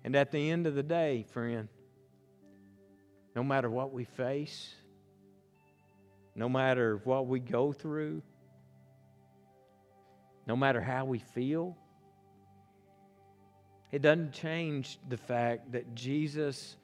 And 0.05 0.15
at 0.15 0.31
the 0.31 0.49
end 0.51 0.69
of 0.69 0.77
the 0.77 0.83
day, 0.85 1.27
friend, 1.33 1.69
no 3.35 3.43
matter 3.43 3.69
what 3.69 3.93
we 3.93 4.05
face, 4.05 4.73
no 6.37 6.49
matter 6.49 7.01
what 7.03 7.27
we 7.27 7.41
go 7.41 7.73
through, 7.73 8.23
no 10.47 10.57
matter 10.57 10.81
how 10.81 11.05
we 11.05 11.19
feel, 11.19 11.77
it 13.91 14.03
doesn't 14.03 14.33
change 14.33 14.99
the 15.09 15.17
fact 15.17 15.73
that 15.73 15.95
Jesus 15.95 16.77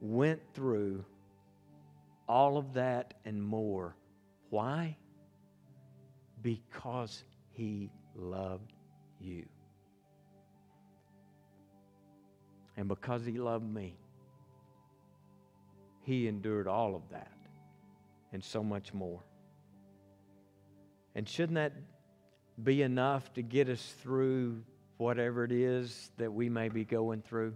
went 0.00 0.40
through 0.54 1.04
all 2.28 2.56
of 2.56 2.74
that 2.74 3.14
and 3.24 3.42
more. 3.42 3.96
Why? 4.50 4.96
Because 6.42 7.24
he 7.52 7.90
loved 8.14 8.72
you. 9.20 9.44
And 12.76 12.86
because 12.86 13.26
he 13.26 13.38
loved 13.38 13.68
me. 13.68 13.98
He 16.02 16.28
endured 16.28 16.68
all 16.68 16.94
of 16.94 17.02
that 17.10 17.32
and 18.32 18.42
so 18.42 18.62
much 18.62 18.94
more. 18.94 19.20
And 21.18 21.28
shouldn't 21.28 21.56
that 21.56 21.72
be 22.62 22.82
enough 22.82 23.34
to 23.34 23.42
get 23.42 23.68
us 23.68 23.96
through 24.04 24.62
whatever 24.98 25.42
it 25.42 25.50
is 25.50 26.12
that 26.16 26.32
we 26.32 26.48
may 26.48 26.68
be 26.68 26.84
going 26.84 27.22
through? 27.22 27.54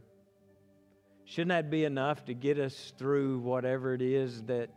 Shouldn't 1.27 1.51
that 1.51 1.70
be 1.70 1.85
enough 1.85 2.25
to 2.25 2.35
get 2.35 2.59
us 2.59 2.92
through 2.98 3.38
whatever 3.38 3.94
it 3.94 4.03
is 4.03 4.42
that 4.46 4.68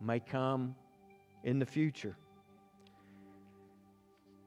may 0.00 0.18
come 0.18 0.74
in 1.44 1.60
the 1.60 1.64
future? 1.64 2.16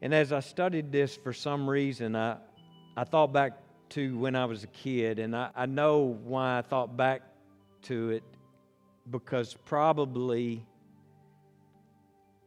And 0.01 0.13
as 0.13 0.33
I 0.33 0.41
studied 0.41 0.91
this 0.91 1.15
for 1.15 1.31
some 1.31 1.69
reason, 1.69 2.17
I, 2.17 2.39
I 2.97 3.05
thought 3.05 3.31
back 3.31 3.53
to 3.91 4.17
when 4.17 4.35
I 4.35 4.43
was 4.43 4.65
a 4.65 4.67
kid, 4.67 5.19
and 5.19 5.33
I, 5.33 5.51
I 5.55 5.67
know 5.67 6.19
why 6.25 6.57
I 6.57 6.63
thought 6.63 6.97
back 6.97 7.21
to 7.83 8.09
it 8.09 8.23
because 9.09 9.55
probably 9.63 10.65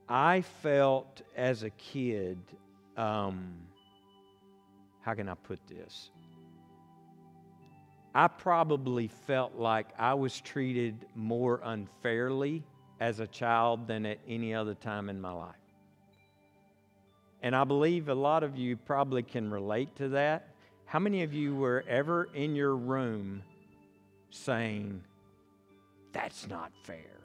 I 0.08 0.42
felt 0.62 1.22
as 1.36 1.62
a 1.62 1.70
kid, 1.70 2.38
um, 2.96 3.54
how 5.00 5.14
can 5.14 5.28
I 5.28 5.34
put 5.34 5.58
this? 5.66 6.10
I 8.14 8.28
probably 8.28 9.08
felt 9.08 9.56
like 9.56 9.88
I 9.98 10.14
was 10.14 10.40
treated 10.40 11.06
more 11.14 11.60
unfairly 11.62 12.62
as 12.98 13.20
a 13.20 13.26
child 13.26 13.86
than 13.88 14.06
at 14.06 14.18
any 14.26 14.54
other 14.54 14.74
time 14.74 15.10
in 15.10 15.20
my 15.20 15.32
life. 15.32 15.54
And 17.42 17.54
I 17.54 17.64
believe 17.64 18.08
a 18.08 18.14
lot 18.14 18.42
of 18.42 18.56
you 18.56 18.76
probably 18.76 19.22
can 19.22 19.50
relate 19.50 19.94
to 19.96 20.08
that. 20.10 20.48
How 20.86 20.98
many 20.98 21.24
of 21.24 21.34
you 21.34 21.54
were 21.54 21.84
ever 21.88 22.28
in 22.32 22.56
your 22.56 22.74
room 22.74 23.42
saying, 24.30 25.02
that's 26.12 26.48
not 26.48 26.72
fair. 26.84 27.15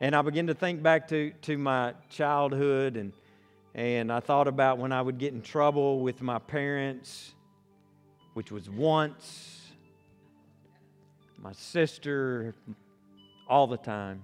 And 0.00 0.14
I 0.14 0.22
began 0.22 0.46
to 0.46 0.54
think 0.54 0.82
back 0.82 1.08
to, 1.08 1.32
to 1.42 1.58
my 1.58 1.94
childhood, 2.08 2.96
and, 2.96 3.12
and 3.74 4.12
I 4.12 4.20
thought 4.20 4.46
about 4.46 4.78
when 4.78 4.92
I 4.92 5.02
would 5.02 5.18
get 5.18 5.32
in 5.32 5.42
trouble 5.42 6.00
with 6.00 6.22
my 6.22 6.38
parents, 6.38 7.34
which 8.34 8.52
was 8.52 8.70
once, 8.70 9.72
my 11.36 11.52
sister, 11.52 12.54
all 13.48 13.66
the 13.66 13.76
time. 13.76 14.22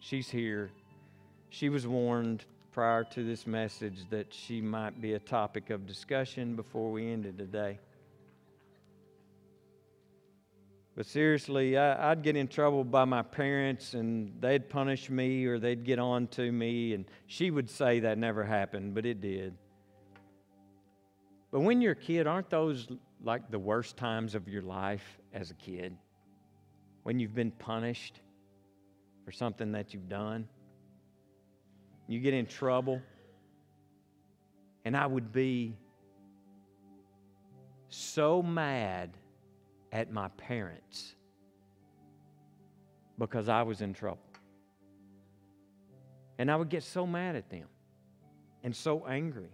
She's 0.00 0.28
here. 0.28 0.70
She 1.50 1.68
was 1.68 1.86
warned 1.86 2.44
prior 2.72 3.04
to 3.04 3.24
this 3.24 3.46
message 3.46 4.08
that 4.10 4.32
she 4.32 4.60
might 4.60 5.00
be 5.00 5.14
a 5.14 5.18
topic 5.18 5.70
of 5.70 5.86
discussion 5.86 6.56
before 6.56 6.90
we 6.90 7.10
ended 7.10 7.38
today. 7.38 7.78
But 10.98 11.06
seriously, 11.06 11.78
I, 11.78 12.08
would 12.08 12.24
get 12.24 12.34
in 12.34 12.48
trouble 12.48 12.82
by 12.82 13.04
my 13.04 13.22
parents 13.22 13.94
and 13.94 14.32
they'd 14.40 14.68
punish 14.68 15.08
me 15.08 15.44
or 15.44 15.60
they'd 15.60 15.84
get 15.84 16.00
on 16.00 16.26
to 16.32 16.50
me. 16.50 16.92
And 16.92 17.04
she 17.28 17.52
would 17.52 17.70
say 17.70 18.00
that 18.00 18.18
never 18.18 18.42
happened, 18.42 18.96
but 18.96 19.06
it 19.06 19.20
did. 19.20 19.54
But 21.52 21.60
when 21.60 21.80
you're 21.80 21.92
a 21.92 21.94
kid, 21.94 22.26
aren't 22.26 22.50
those 22.50 22.88
like 23.22 23.48
the 23.48 23.60
worst 23.60 23.96
times 23.96 24.34
of 24.34 24.48
your 24.48 24.62
life 24.62 25.20
as 25.32 25.52
a 25.52 25.54
kid? 25.54 25.96
When 27.04 27.20
you've 27.20 27.32
been 27.32 27.52
punished 27.52 28.18
for 29.24 29.30
something 29.30 29.70
that 29.70 29.94
you've 29.94 30.08
done? 30.08 30.48
You 32.08 32.18
get 32.18 32.34
in 32.34 32.46
trouble. 32.46 33.00
And 34.84 34.96
I 34.96 35.06
would 35.06 35.30
be 35.30 35.76
so 37.88 38.42
mad 38.42 39.10
at 39.92 40.12
my 40.12 40.28
parents 40.28 41.14
because 43.18 43.48
I 43.48 43.62
was 43.62 43.80
in 43.80 43.94
trouble. 43.94 44.22
And 46.38 46.50
I 46.50 46.56
would 46.56 46.68
get 46.68 46.84
so 46.84 47.06
mad 47.06 47.34
at 47.34 47.50
them 47.50 47.66
and 48.62 48.74
so 48.74 49.06
angry. 49.06 49.50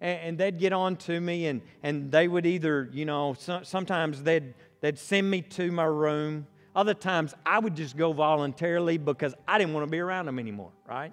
And, 0.00 0.20
and 0.20 0.38
they'd 0.38 0.58
get 0.58 0.72
on 0.72 0.96
to 0.96 1.20
me, 1.20 1.46
and, 1.46 1.60
and 1.82 2.10
they 2.10 2.26
would 2.26 2.46
either, 2.46 2.88
you 2.92 3.04
know, 3.04 3.34
so, 3.38 3.60
sometimes 3.62 4.22
they'd, 4.22 4.54
they'd 4.80 4.98
send 4.98 5.30
me 5.30 5.42
to 5.42 5.70
my 5.70 5.84
room. 5.84 6.46
Other 6.74 6.94
times 6.94 7.34
I 7.44 7.58
would 7.58 7.76
just 7.76 7.96
go 7.96 8.12
voluntarily 8.12 8.96
because 8.98 9.34
I 9.46 9.58
didn't 9.58 9.74
want 9.74 9.86
to 9.86 9.90
be 9.90 9.98
around 9.98 10.26
them 10.26 10.38
anymore, 10.38 10.72
right? 10.88 11.12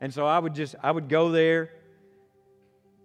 And 0.00 0.12
so 0.12 0.26
I 0.26 0.38
would 0.38 0.54
just, 0.54 0.74
I 0.82 0.90
would 0.90 1.08
go 1.08 1.30
there 1.30 1.70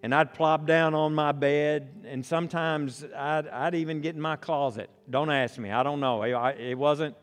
and 0.07 0.15
I'd 0.15 0.33
plop 0.33 0.65
down 0.65 0.95
on 0.95 1.13
my 1.13 1.33
bed, 1.33 2.05
and 2.05 2.25
sometimes 2.25 3.03
I'd, 3.13 3.45
I'd 3.49 3.75
even 3.75 3.99
get 3.99 4.15
in 4.15 4.21
my 4.21 4.37
closet. 4.37 4.89
Don't 5.09 5.29
ask 5.29 5.57
me, 5.57 5.69
I 5.69 5.83
don't 5.83 5.99
know. 5.99 6.23
It, 6.23 6.31
it 6.57 6.77
wasn't. 6.77 7.13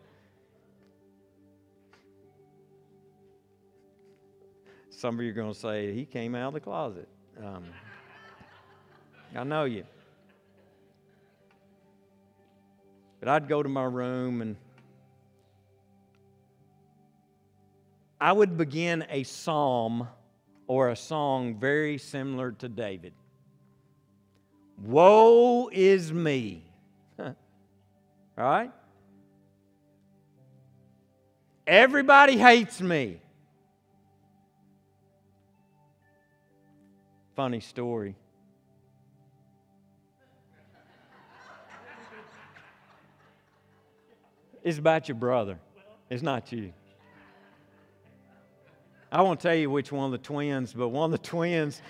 Some 4.91 5.19
of 5.19 5.25
you 5.25 5.31
are 5.31 5.33
going 5.33 5.51
to 5.51 5.59
say, 5.59 5.95
he 5.95 6.05
came 6.05 6.35
out 6.35 6.49
of 6.49 6.53
the 6.53 6.61
closet. 6.61 7.09
Um, 7.43 7.65
I 9.35 9.45
know 9.45 9.65
you. 9.65 9.85
But 13.19 13.31
I'd 13.31 13.49
go 13.49 13.63
to 13.63 13.69
my 13.71 13.85
room 13.85 14.43
and 14.43 14.57
I 18.21 18.31
would 18.31 18.59
begin 18.59 19.07
a 19.09 19.23
psalm 19.23 20.07
or 20.67 20.91
a 20.91 20.97
song 20.97 21.57
very 21.57 21.99
similar 21.99 22.53
to 22.53 22.69
David. 22.69 23.13
Woe 24.83 25.69
is 25.73 26.13
me. 26.13 26.65
Right? 28.37 28.73
Everybody 31.67 32.37
hates 32.37 32.81
me. 32.81 33.21
Funny 37.37 37.61
story. 37.61 38.17
It's 44.65 44.79
about 44.79 45.09
your 45.09 45.17
brother. 45.17 45.59
It's 46.09 46.23
not 46.23 46.51
you. 46.51 46.73
I 49.15 49.23
won't 49.23 49.39
tell 49.39 49.55
you 49.55 49.71
which 49.71 49.93
one 49.93 50.07
of 50.07 50.11
the 50.11 50.19
twins, 50.19 50.73
but 50.73 50.89
one 50.89 51.05
of 51.05 51.13
the 51.13 51.25
twins, 51.25 51.81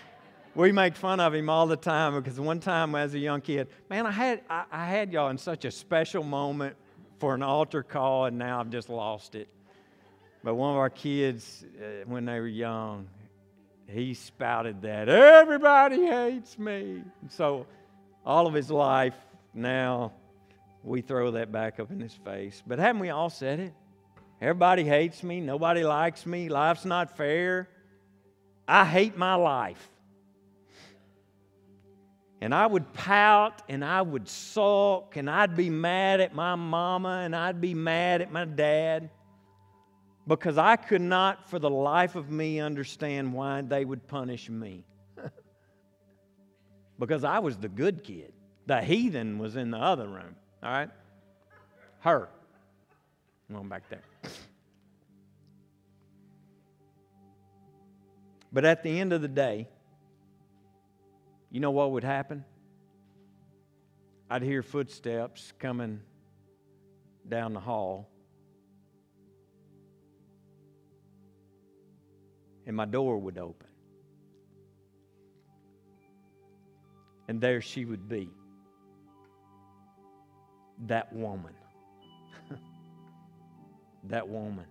we 0.54 0.72
make 0.72 0.94
fun 0.94 1.20
of 1.20 1.32
him 1.32 1.48
all 1.48 1.66
the 1.66 1.74
time 1.74 2.14
because 2.22 2.38
one 2.38 2.60
time 2.60 2.94
as 2.94 3.14
a 3.14 3.18
young 3.18 3.40
kid, 3.40 3.68
man, 3.88 4.06
I 4.06 4.10
had, 4.10 4.42
I, 4.50 4.64
I 4.70 4.84
had 4.84 5.10
y'all 5.10 5.30
in 5.30 5.38
such 5.38 5.64
a 5.64 5.70
special 5.70 6.22
moment 6.22 6.76
for 7.20 7.34
an 7.34 7.42
altar 7.42 7.82
call, 7.82 8.26
and 8.26 8.36
now 8.36 8.60
I've 8.60 8.68
just 8.68 8.90
lost 8.90 9.36
it. 9.36 9.48
But 10.42 10.56
one 10.56 10.72
of 10.72 10.76
our 10.76 10.90
kids, 10.90 11.64
uh, 11.78 12.04
when 12.04 12.26
they 12.26 12.38
were 12.38 12.46
young, 12.46 13.08
he 13.88 14.12
spouted 14.12 14.82
that 14.82 15.08
everybody 15.08 16.04
hates 16.04 16.58
me. 16.58 17.02
And 17.22 17.32
so 17.32 17.64
all 18.26 18.46
of 18.46 18.52
his 18.52 18.70
life 18.70 19.16
now 19.54 20.12
we 20.82 21.00
throw 21.00 21.30
that 21.30 21.50
back 21.50 21.80
up 21.80 21.90
in 21.90 22.00
his 22.00 22.12
face. 22.12 22.62
But 22.66 22.78
haven't 22.78 23.00
we 23.00 23.08
all 23.08 23.30
said 23.30 23.60
it? 23.60 23.72
Everybody 24.40 24.84
hates 24.84 25.22
me. 25.22 25.40
Nobody 25.40 25.84
likes 25.84 26.26
me. 26.26 26.48
Life's 26.48 26.84
not 26.84 27.16
fair. 27.16 27.68
I 28.66 28.84
hate 28.84 29.16
my 29.16 29.34
life. 29.34 29.88
And 32.40 32.54
I 32.54 32.66
would 32.66 32.92
pout 32.92 33.62
and 33.68 33.84
I 33.84 34.02
would 34.02 34.28
sulk 34.28 35.16
and 35.16 35.30
I'd 35.30 35.56
be 35.56 35.70
mad 35.70 36.20
at 36.20 36.34
my 36.34 36.56
mama 36.56 37.22
and 37.24 37.34
I'd 37.34 37.60
be 37.60 37.74
mad 37.74 38.20
at 38.20 38.30
my 38.32 38.44
dad 38.44 39.08
because 40.26 40.58
I 40.58 40.76
could 40.76 41.00
not 41.00 41.48
for 41.48 41.58
the 41.58 41.70
life 41.70 42.16
of 42.16 42.30
me 42.30 42.60
understand 42.60 43.32
why 43.32 43.62
they 43.62 43.84
would 43.84 44.06
punish 44.06 44.50
me. 44.50 44.84
because 46.98 47.24
I 47.24 47.38
was 47.38 47.56
the 47.56 47.68
good 47.68 48.04
kid. 48.04 48.32
The 48.66 48.82
heathen 48.82 49.38
was 49.38 49.56
in 49.56 49.70
the 49.70 49.78
other 49.78 50.06
room. 50.06 50.36
All 50.62 50.70
right? 50.70 50.90
Her. 52.00 52.28
Going 53.52 53.68
back 53.68 53.88
there. 53.88 54.02
But 58.52 58.64
at 58.64 58.82
the 58.82 59.00
end 59.00 59.12
of 59.12 59.20
the 59.20 59.28
day, 59.28 59.68
you 61.50 61.60
know 61.60 61.72
what 61.72 61.90
would 61.92 62.04
happen? 62.04 62.44
I'd 64.30 64.42
hear 64.42 64.62
footsteps 64.62 65.52
coming 65.58 66.00
down 67.28 67.52
the 67.52 67.60
hall. 67.60 68.08
And 72.66 72.76
my 72.76 72.86
door 72.86 73.18
would 73.18 73.38
open. 73.38 73.68
And 77.28 77.40
there 77.40 77.60
she 77.60 77.84
would 77.84 78.08
be 78.08 78.30
that 80.86 81.12
woman. 81.12 81.54
That 84.08 84.28
woman. 84.28 84.66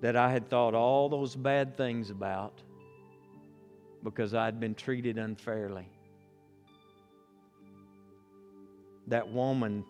That 0.00 0.16
I 0.16 0.30
had 0.30 0.48
thought 0.48 0.74
all 0.74 1.08
those 1.08 1.36
bad 1.36 1.76
things 1.76 2.10
about 2.10 2.62
because 4.02 4.34
I'd 4.34 4.58
been 4.58 4.74
treated 4.74 5.18
unfairly. 5.18 5.86
That 9.08 9.28
woman 9.28 9.84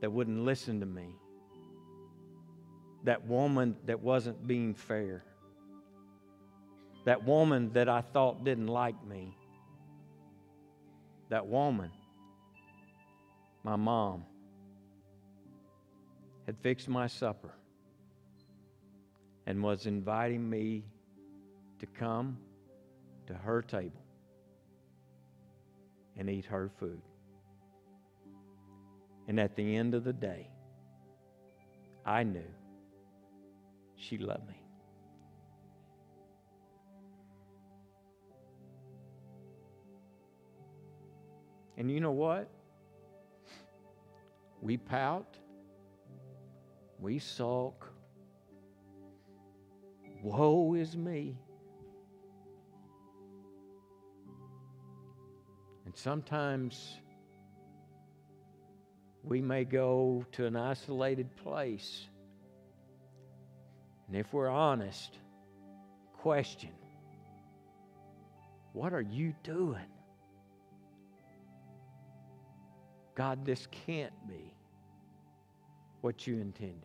that 0.00 0.10
wouldn't 0.10 0.44
listen 0.44 0.80
to 0.80 0.86
me. 0.86 1.14
That 3.04 3.26
woman 3.26 3.76
that 3.86 4.00
wasn't 4.00 4.46
being 4.46 4.74
fair. 4.74 5.22
That 7.04 7.24
woman 7.24 7.70
that 7.74 7.88
I 7.88 8.00
thought 8.00 8.44
didn't 8.44 8.66
like 8.66 9.02
me. 9.06 9.36
That 11.28 11.46
woman 11.46 11.90
my 13.64 13.76
mom 13.76 14.24
had 16.46 16.56
fixed 16.58 16.88
my 16.88 17.06
supper 17.06 17.54
and 19.46 19.62
was 19.62 19.86
inviting 19.86 20.48
me 20.48 20.84
to 21.78 21.86
come 21.86 22.36
to 23.26 23.34
her 23.34 23.62
table 23.62 24.02
and 26.16 26.28
eat 26.30 26.44
her 26.44 26.70
food. 26.78 27.00
And 29.26 29.40
at 29.40 29.56
the 29.56 29.76
end 29.76 29.94
of 29.94 30.04
the 30.04 30.12
day, 30.12 30.48
I 32.04 32.22
knew 32.22 32.44
she 33.96 34.18
loved 34.18 34.46
me. 34.46 34.60
And 41.76 41.90
you 41.90 42.00
know 42.00 42.12
what? 42.12 42.48
We 44.60 44.76
pout. 44.76 45.38
We 46.98 47.18
sulk. 47.18 47.90
Woe 50.22 50.74
is 50.74 50.96
me. 50.96 51.36
And 55.84 55.96
sometimes 55.96 56.98
we 59.22 59.40
may 59.40 59.64
go 59.64 60.24
to 60.32 60.46
an 60.46 60.56
isolated 60.56 61.34
place. 61.36 62.06
And 64.06 64.16
if 64.16 64.32
we're 64.32 64.48
honest, 64.48 65.18
question 66.14 66.70
what 68.74 68.92
are 68.92 69.00
you 69.00 69.32
doing? 69.44 69.86
God, 73.14 73.46
this 73.46 73.68
can't 73.86 74.12
be 74.28 74.53
what 76.04 76.26
you 76.26 76.34
intended. 76.34 76.82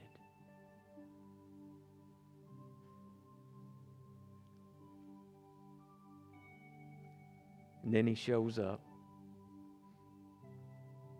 And 7.83 7.93
then 7.93 8.07
he 8.07 8.15
shows 8.15 8.57
up 8.57 8.79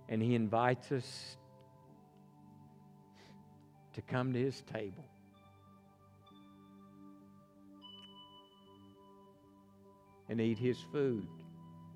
and 0.08 0.22
he 0.22 0.34
invites 0.34 0.93
us 0.93 1.36
to 3.95 4.02
come 4.04 4.32
to 4.32 4.39
his 4.39 4.64
table. 4.72 5.04
And 10.30 10.39
eat 10.39 10.58
his 10.58 10.78
food 10.93 11.28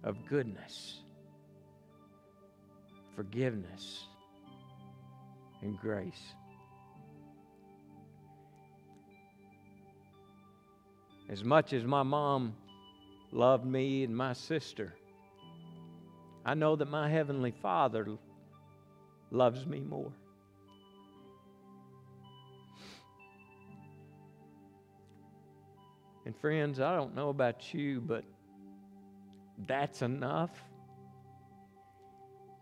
of 0.04 0.18
goodness, 0.26 1.00
forgiveness, 3.16 4.08
and 5.64 5.80
grace. 5.80 6.22
As 11.30 11.44
much 11.44 11.74
as 11.74 11.84
my 11.86 12.04
mom 12.04 12.54
loved 13.32 13.66
me 13.66 14.04
and 14.04 14.16
my 14.16 14.34
sister, 14.34 14.94
I 16.46 16.54
know 16.54 16.76
that 16.76 16.90
my 16.90 17.10
Heavenly 17.10 17.52
Father 17.52 18.06
loves 19.32 19.66
me 19.66 19.80
more. 19.80 20.12
And 26.26 26.36
friends, 26.38 26.80
I 26.80 26.96
don't 26.96 27.16
know 27.16 27.30
about 27.30 27.74
you, 27.74 28.02
but 28.02 28.24
that's 29.68 30.02
enough 30.02 30.52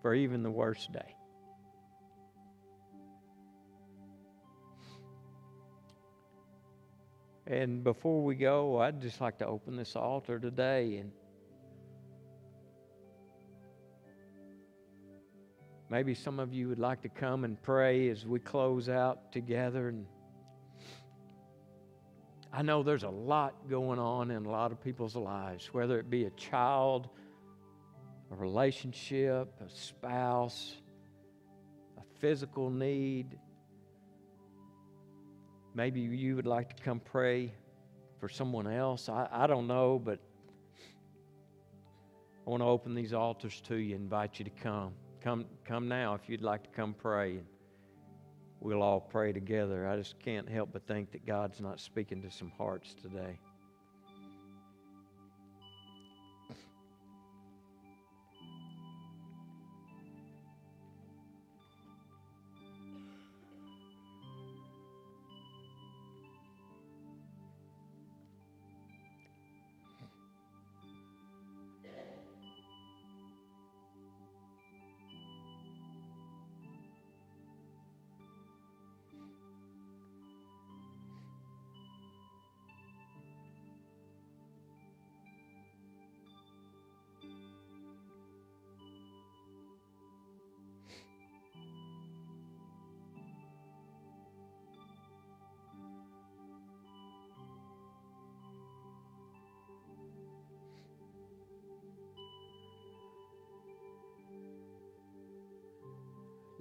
for 0.02 0.14
even 0.14 0.44
the 0.44 0.52
worst 0.52 0.92
day. 0.92 1.16
And 7.52 7.84
before 7.84 8.24
we 8.24 8.36
go, 8.36 8.80
I'd 8.80 9.02
just 9.02 9.20
like 9.20 9.40
to 9.40 9.46
open 9.46 9.76
this 9.76 9.98
altar 9.98 10.40
today 10.40 10.96
and 10.96 11.12
maybe 15.90 16.14
some 16.14 16.40
of 16.40 16.54
you 16.54 16.70
would 16.70 16.80
like 16.80 17.02
to 17.02 17.10
come 17.10 17.44
and 17.44 17.62
pray 17.62 18.08
as 18.08 18.26
we 18.26 18.40
close 18.40 18.88
out 18.88 19.34
together 19.34 19.90
and 19.90 20.06
I 22.54 22.62
know 22.62 22.84
there's 22.84 23.04
a 23.04 23.10
lot 23.10 23.70
going 23.70 24.00
on 24.00 24.32
in 24.32 24.46
a 24.46 24.50
lot 24.50 24.72
of 24.72 24.82
people's 24.82 25.18
lives, 25.18 25.74
whether 25.74 26.00
it 26.00 26.10
be 26.10 26.24
a 26.24 26.30
child, 26.32 27.10
a 28.32 28.36
relationship, 28.36 29.54
a 29.60 29.70
spouse, 29.70 30.78
a 31.98 32.20
physical 32.20 32.70
need. 32.70 33.38
Maybe 35.74 36.02
you 36.02 36.36
would 36.36 36.46
like 36.46 36.76
to 36.76 36.84
come 36.84 37.00
pray 37.00 37.54
for 38.20 38.28
someone 38.28 38.68
else. 38.68 39.08
I, 39.08 39.28
I 39.32 39.48
don't 39.48 39.68
know, 39.68 40.00
but 40.04 40.20
I 42.46 42.50
want 42.50 42.62
to 42.62 42.68
open 42.68 42.94
these 42.94 43.14
altars 43.14 43.62
to 43.62 43.76
you, 43.76 43.96
invite 43.96 44.40
you 44.40 44.46
to 44.46 44.52
come. 44.52 44.94
Come, 45.22 45.46
come 45.64 45.88
now 45.88 46.16
if 46.16 46.28
you'd 46.28 46.42
like 46.42 46.64
to 46.64 46.70
come 46.70 46.94
pray. 46.94 47.40
We'll 48.60 48.82
all 48.82 49.00
pray 49.00 49.32
together. 49.32 49.88
I 49.88 49.96
just 49.96 50.20
can't 50.20 50.50
help 50.50 50.70
but 50.74 50.86
think 50.88 51.12
that 51.14 51.26
God's 51.26 51.62
not 51.62 51.80
speaking 51.80 52.22
to 52.24 52.32
some 52.32 52.52
hearts 52.58 52.94
today. 53.02 53.40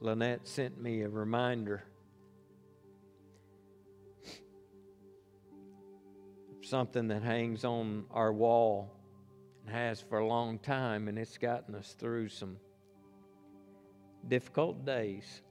Lynette 0.03 0.49
sent 0.49 0.81
me 0.81 1.03
a 1.03 1.09
reminder 1.11 1.85
of 6.59 6.65
something 6.65 7.09
that 7.09 7.23
hangs 7.23 7.65
on 7.67 8.07
our 8.11 8.33
wall 8.33 8.91
and 9.61 9.75
has 9.75 10.01
for 10.01 10.19
a 10.19 10.27
long 10.27 10.59
time, 10.59 11.09
and 11.09 11.19
it's 11.19 11.37
gotten 11.37 11.75
us 11.75 11.95
through 11.99 12.31
some 12.31 12.57
difficult 14.27 14.87
days. 14.87 15.43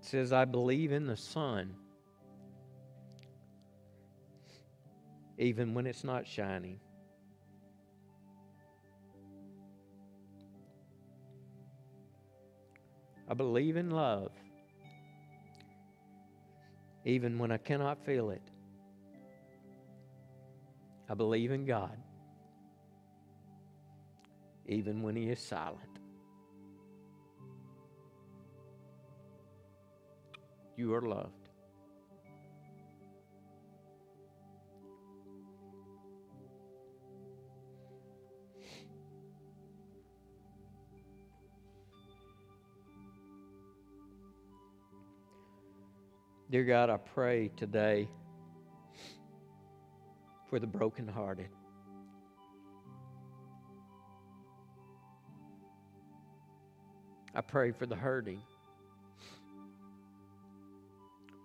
It 0.00 0.04
says, 0.04 0.32
I 0.32 0.44
believe 0.44 0.90
in 0.90 1.06
the 1.06 1.16
sun, 1.16 1.76
even 5.38 5.72
when 5.72 5.86
it's 5.86 6.02
not 6.02 6.26
shining. 6.26 6.80
I 13.32 13.34
believe 13.34 13.78
in 13.78 13.90
love, 13.90 14.30
even 17.06 17.38
when 17.38 17.50
I 17.50 17.56
cannot 17.56 18.04
feel 18.04 18.28
it. 18.28 18.42
I 21.08 21.14
believe 21.14 21.50
in 21.50 21.64
God, 21.64 21.96
even 24.66 25.02
when 25.02 25.16
He 25.16 25.30
is 25.30 25.38
silent. 25.38 25.78
You 30.76 30.92
are 30.92 31.00
loved. 31.00 31.41
Dear 46.52 46.64
God, 46.64 46.90
I 46.90 46.98
pray 46.98 47.50
today 47.56 48.06
for 50.50 50.58
the 50.58 50.66
brokenhearted. 50.66 51.48
I 57.34 57.40
pray 57.40 57.72
for 57.72 57.86
the 57.86 57.96
hurting, 57.96 58.42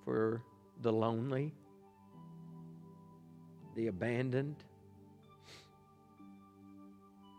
for 0.03 0.43
the 0.82 0.91
lonely, 0.91 1.53
the 3.78 3.88
abandoned, 3.88 4.58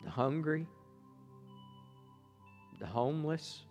the 0.04 0.10
hungry, 0.10 0.66
the 2.80 2.86
homeless. 2.86 3.66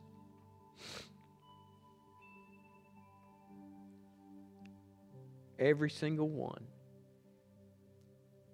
Every 5.60 5.90
single 5.90 6.30
one 6.30 6.64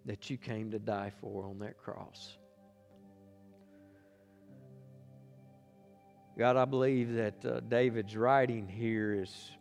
that 0.05 0.29
you 0.29 0.37
came 0.37 0.71
to 0.71 0.79
die 0.79 1.11
for 1.21 1.45
on 1.45 1.59
that 1.59 1.77
cross. 1.77 2.37
God, 6.37 6.57
I 6.57 6.65
believe 6.65 7.13
that 7.13 7.45
uh, 7.45 7.59
David's 7.61 8.17
writing 8.17 8.67
here 8.67 9.13
is, 9.13 9.51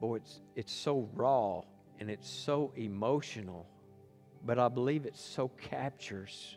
boy, 0.00 0.16
it's, 0.16 0.40
it's 0.54 0.72
so 0.72 1.08
raw 1.14 1.62
and 1.98 2.10
it's 2.10 2.30
so 2.30 2.72
emotional, 2.76 3.66
but 4.44 4.58
I 4.58 4.68
believe 4.68 5.04
it 5.04 5.16
so 5.16 5.48
captures 5.48 6.56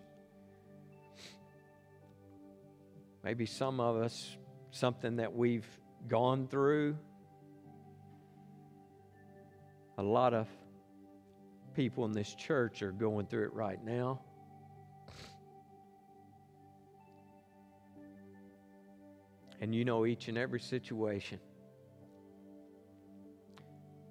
maybe 3.23 3.45
some 3.45 3.79
of 3.79 3.97
us 3.97 4.37
something 4.71 5.17
that 5.17 5.35
we've 5.35 5.67
gone 6.07 6.47
through 6.47 6.97
a 9.99 10.01
lot 10.01 10.33
of 10.33 10.47
people 11.75 12.05
in 12.05 12.13
this 12.13 12.33
church 12.33 12.81
are 12.81 12.93
going 12.93 13.25
through 13.25 13.43
it 13.43 13.53
right 13.53 13.83
now. 13.83 14.21
And 19.59 19.75
you 19.75 19.83
know 19.83 20.05
each 20.05 20.29
and 20.29 20.37
every 20.37 20.61
situation. 20.61 21.37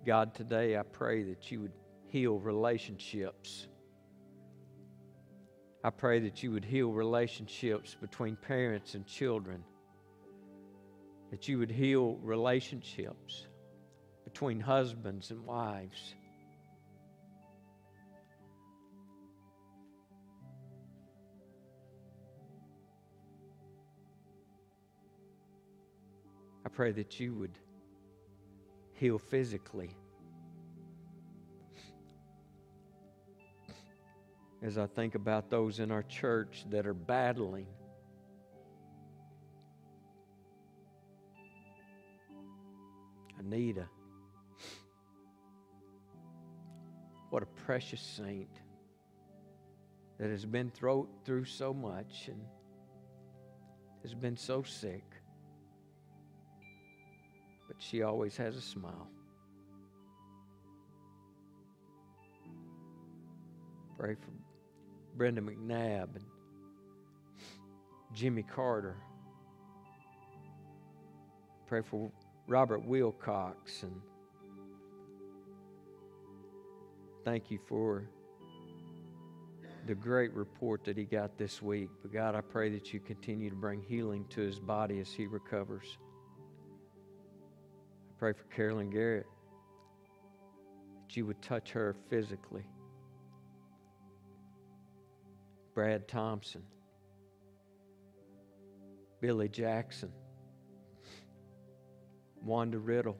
God, 0.05 0.35
today 0.35 0.77
I 0.77 0.83
pray 0.83 1.23
that 1.23 1.51
you 1.51 1.63
would 1.63 1.73
heal 2.09 2.39
relationships. 2.39 3.67
I 5.83 5.89
pray 5.89 6.19
that 6.21 6.43
you 6.43 6.53
would 6.53 6.67
heal 6.67 6.93
relationships 6.93 7.97
between 7.99 8.37
parents 8.37 8.95
and 8.95 9.07
children, 9.07 9.65
that 11.31 11.49
you 11.49 11.59
would 11.59 11.71
heal 11.71 12.17
relationships 12.17 13.47
between 14.39 14.61
husbands 14.61 15.33
and 15.33 15.45
wives. 15.45 16.15
I 26.65 26.69
pray 26.69 26.93
that 26.93 27.19
you 27.19 27.35
would 27.35 27.59
heal 28.93 29.19
physically. 29.19 29.97
As 34.63 34.79
I 34.79 34.87
think 34.87 35.17
about 35.17 35.51
those 35.51 35.81
in 35.81 35.91
our 35.91 36.05
church 36.05 36.65
that 36.71 36.87
are 36.87 36.95
battling 36.95 37.67
Anita. 43.41 43.89
What 47.31 47.43
a 47.43 47.47
precious 47.47 48.01
saint 48.01 48.49
that 50.19 50.31
has 50.31 50.45
been 50.45 50.71
through, 50.71 51.09
so 51.45 51.75
much 51.75 52.29
and 52.29 52.41
has 54.03 54.15
been 54.15 54.37
so 54.37 54.63
sick. 54.63 55.05
But 57.69 57.77
she 57.79 58.03
always 58.03 58.37
has 58.37 58.57
a 58.57 58.61
smile. 58.61 59.09
Pray 63.99 64.15
for 64.15 64.31
Brenda 65.17 65.41
McNabb 65.41 66.15
and 66.15 66.25
Jimmy 68.15 68.43
Carter. 68.43 68.97
Pray 71.67 71.83
for 71.83 72.11
Robert 72.47 72.85
Wilcox. 72.85 73.83
And 73.83 74.01
thank 77.29 77.51
you 77.51 77.59
for 77.69 78.09
the 79.87 79.95
great 79.95 80.33
report 80.33 80.83
that 80.83 80.97
he 80.97 81.05
got 81.05 81.37
this 81.37 81.61
week. 81.61 81.91
But 82.01 82.11
God, 82.11 82.35
I 82.35 82.41
pray 82.41 82.71
that 82.71 82.95
you 82.95 83.01
continue 83.01 83.51
to 83.51 83.57
bring 83.57 83.83
healing 83.83 84.25
to 84.31 84.41
his 84.41 84.59
body 84.59 84.99
as 84.99 85.13
he 85.13 85.27
recovers. 85.27 85.99
I 88.09 88.13
pray 88.19 88.33
for 88.33 88.45
Carolyn 88.45 88.89
Garrett 88.89 89.27
that 91.07 91.17
you 91.19 91.27
would 91.27 91.43
touch 91.43 91.71
her 91.73 91.95
physically. 92.09 92.65
Brad 95.75 96.09
Thompson, 96.09 96.63
Billy 99.21 99.51
Jackson, 99.51 100.13
Wanda 102.43 102.79
Riddle. 102.79 103.19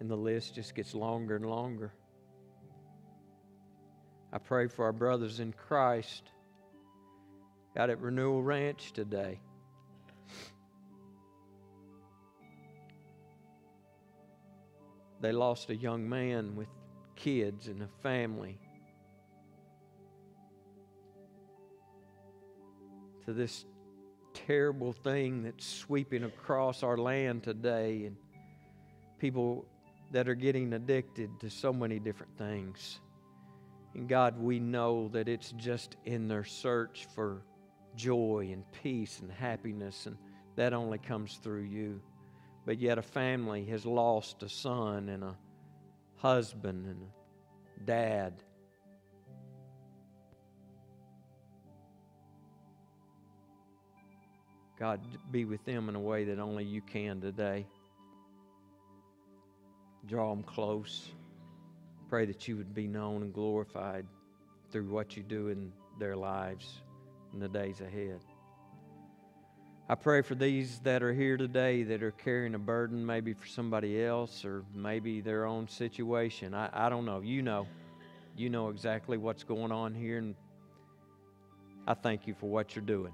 And 0.00 0.08
the 0.08 0.16
list 0.16 0.54
just 0.54 0.74
gets 0.74 0.94
longer 0.94 1.36
and 1.36 1.46
longer. 1.46 1.92
I 4.32 4.38
pray 4.38 4.68
for 4.68 4.84
our 4.84 4.92
brothers 4.92 5.40
in 5.40 5.52
Christ 5.52 6.30
out 7.76 7.90
at 7.90 8.00
Renewal 8.00 8.42
Ranch 8.42 8.92
today. 8.92 9.40
They 15.20 15.32
lost 15.32 15.70
a 15.70 15.74
young 15.74 16.08
man 16.08 16.54
with 16.54 16.68
kids 17.16 17.66
and 17.66 17.82
a 17.82 17.88
family 18.02 18.58
to 23.24 23.32
this 23.32 23.64
terrible 24.32 24.92
thing 24.92 25.42
that's 25.42 25.66
sweeping 25.66 26.24
across 26.24 26.82
our 26.82 26.96
land 26.96 27.42
today 27.42 28.04
and 28.04 28.16
people 29.18 29.66
that 30.10 30.28
are 30.28 30.34
getting 30.34 30.72
addicted 30.72 31.38
to 31.40 31.50
so 31.50 31.72
many 31.72 31.98
different 31.98 32.36
things. 32.38 33.00
And 33.94 34.08
God, 34.08 34.38
we 34.38 34.58
know 34.58 35.08
that 35.08 35.28
it's 35.28 35.52
just 35.52 35.96
in 36.04 36.28
their 36.28 36.44
search 36.44 37.06
for 37.14 37.42
joy 37.96 38.50
and 38.52 38.64
peace 38.82 39.20
and 39.20 39.30
happiness, 39.30 40.06
and 40.06 40.16
that 40.56 40.72
only 40.72 40.98
comes 40.98 41.38
through 41.42 41.62
you. 41.62 42.00
But 42.64 42.78
yet, 42.78 42.98
a 42.98 43.02
family 43.02 43.64
has 43.66 43.86
lost 43.86 44.42
a 44.42 44.48
son 44.48 45.08
and 45.08 45.24
a 45.24 45.36
husband 46.16 46.86
and 46.86 47.02
a 47.02 47.84
dad. 47.84 48.34
God, 54.78 55.00
be 55.32 55.44
with 55.44 55.64
them 55.64 55.88
in 55.88 55.96
a 55.96 56.00
way 56.00 56.24
that 56.24 56.38
only 56.38 56.64
you 56.64 56.80
can 56.80 57.20
today. 57.20 57.66
Draw 60.08 60.34
them 60.34 60.42
close. 60.42 61.10
Pray 62.08 62.24
that 62.24 62.48
you 62.48 62.56
would 62.56 62.74
be 62.74 62.86
known 62.86 63.22
and 63.22 63.32
glorified 63.32 64.06
through 64.70 64.88
what 64.88 65.16
you 65.16 65.22
do 65.22 65.48
in 65.48 65.70
their 65.98 66.16
lives 66.16 66.80
in 67.34 67.40
the 67.40 67.48
days 67.48 67.82
ahead. 67.82 68.20
I 69.90 69.94
pray 69.94 70.22
for 70.22 70.34
these 70.34 70.78
that 70.80 71.02
are 71.02 71.12
here 71.12 71.36
today 71.36 71.82
that 71.82 72.02
are 72.02 72.10
carrying 72.10 72.54
a 72.54 72.58
burden, 72.58 73.04
maybe 73.04 73.34
for 73.34 73.46
somebody 73.46 74.02
else 74.02 74.44
or 74.44 74.64
maybe 74.74 75.20
their 75.20 75.44
own 75.44 75.68
situation. 75.68 76.54
I, 76.54 76.70
I 76.72 76.88
don't 76.88 77.04
know. 77.04 77.20
You 77.20 77.42
know. 77.42 77.66
You 78.36 78.48
know 78.50 78.68
exactly 78.68 79.18
what's 79.18 79.42
going 79.44 79.72
on 79.72 79.94
here, 79.94 80.18
and 80.18 80.34
I 81.86 81.94
thank 81.94 82.26
you 82.26 82.34
for 82.34 82.48
what 82.48 82.76
you're 82.76 82.84
doing. 82.84 83.12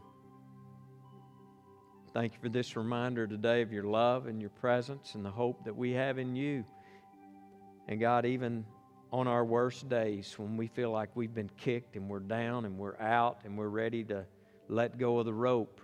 Thank 2.12 2.34
you 2.34 2.38
for 2.42 2.51
this 2.51 2.76
reminder 2.76 3.26
today 3.26 3.62
of 3.62 3.72
your 3.72 3.84
love 3.84 4.26
and 4.26 4.40
your 4.40 4.51
presence 4.51 5.14
and 5.14 5.24
the 5.24 5.30
hope 5.30 5.64
that 5.64 5.74
we 5.74 5.92
have 5.92 6.18
in 6.18 6.36
you. 6.36 6.64
And 7.89 8.01
God, 8.01 8.24
even 8.24 8.64
on 9.12 9.28
our 9.28 9.45
worst 9.45 9.89
days 9.89 10.35
when 10.39 10.57
we 10.57 10.66
feel 10.66 10.91
like 10.91 11.14
we've 11.14 11.35
been 11.35 11.51
kicked 11.57 11.97
and 11.97 12.09
we're 12.09 12.18
down 12.18 12.64
and 12.64 12.78
we're 12.78 12.99
out 13.01 13.41
and 13.45 13.57
we're 13.57 13.68
ready 13.68 14.03
to 14.05 14.24
let 14.68 14.99
go 14.99 15.18
of 15.18 15.26
the 15.26 15.32
rope, 15.35 15.80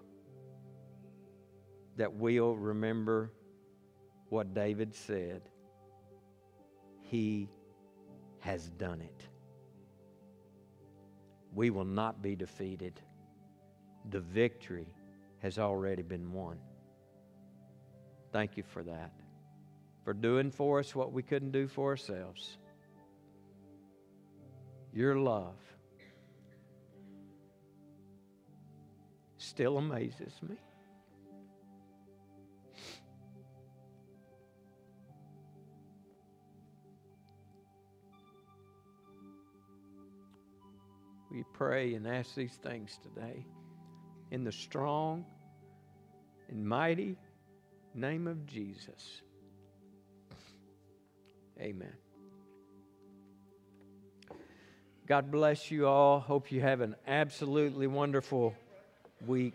that 1.96 2.12
we'll 2.12 2.56
remember 2.56 3.30
what 4.30 4.54
David 4.54 4.94
said 4.94 5.42
He 7.02 7.50
has 8.40 8.70
done 8.70 9.00
it. 9.00 9.26
We 11.52 11.70
will 11.70 11.84
not 11.84 12.22
be 12.22 12.36
defeated. 12.36 13.00
The 14.10 14.20
victory 14.20 14.94
has 15.40 15.58
already 15.58 16.02
been 16.02 16.32
won. 16.32 16.58
Thank 18.32 18.56
you 18.56 18.62
for 18.62 18.82
that, 18.84 19.12
for 20.04 20.12
doing 20.12 20.50
for 20.50 20.78
us 20.78 20.94
what 20.94 21.12
we 21.12 21.22
couldn't 21.22 21.52
do 21.52 21.68
for 21.68 21.90
ourselves. 21.90 22.58
Your 24.92 25.16
love 25.16 25.56
still 29.36 29.78
amazes 29.78 30.32
me. 30.48 30.56
We 41.30 41.44
pray 41.52 41.94
and 41.94 42.08
ask 42.08 42.34
these 42.34 42.56
things 42.56 42.98
today 43.02 43.46
in 44.32 44.42
the 44.42 44.50
strong 44.50 45.24
and 46.48 46.66
mighty 46.66 47.16
name 47.94 48.26
of 48.26 48.44
Jesus. 48.46 49.22
Amen. 51.60 51.92
God 55.06 55.30
bless 55.30 55.70
you 55.70 55.86
all. 55.86 56.20
Hope 56.20 56.52
you 56.52 56.60
have 56.60 56.80
an 56.80 56.94
absolutely 57.06 57.86
wonderful 57.86 58.54
week. 59.26 59.54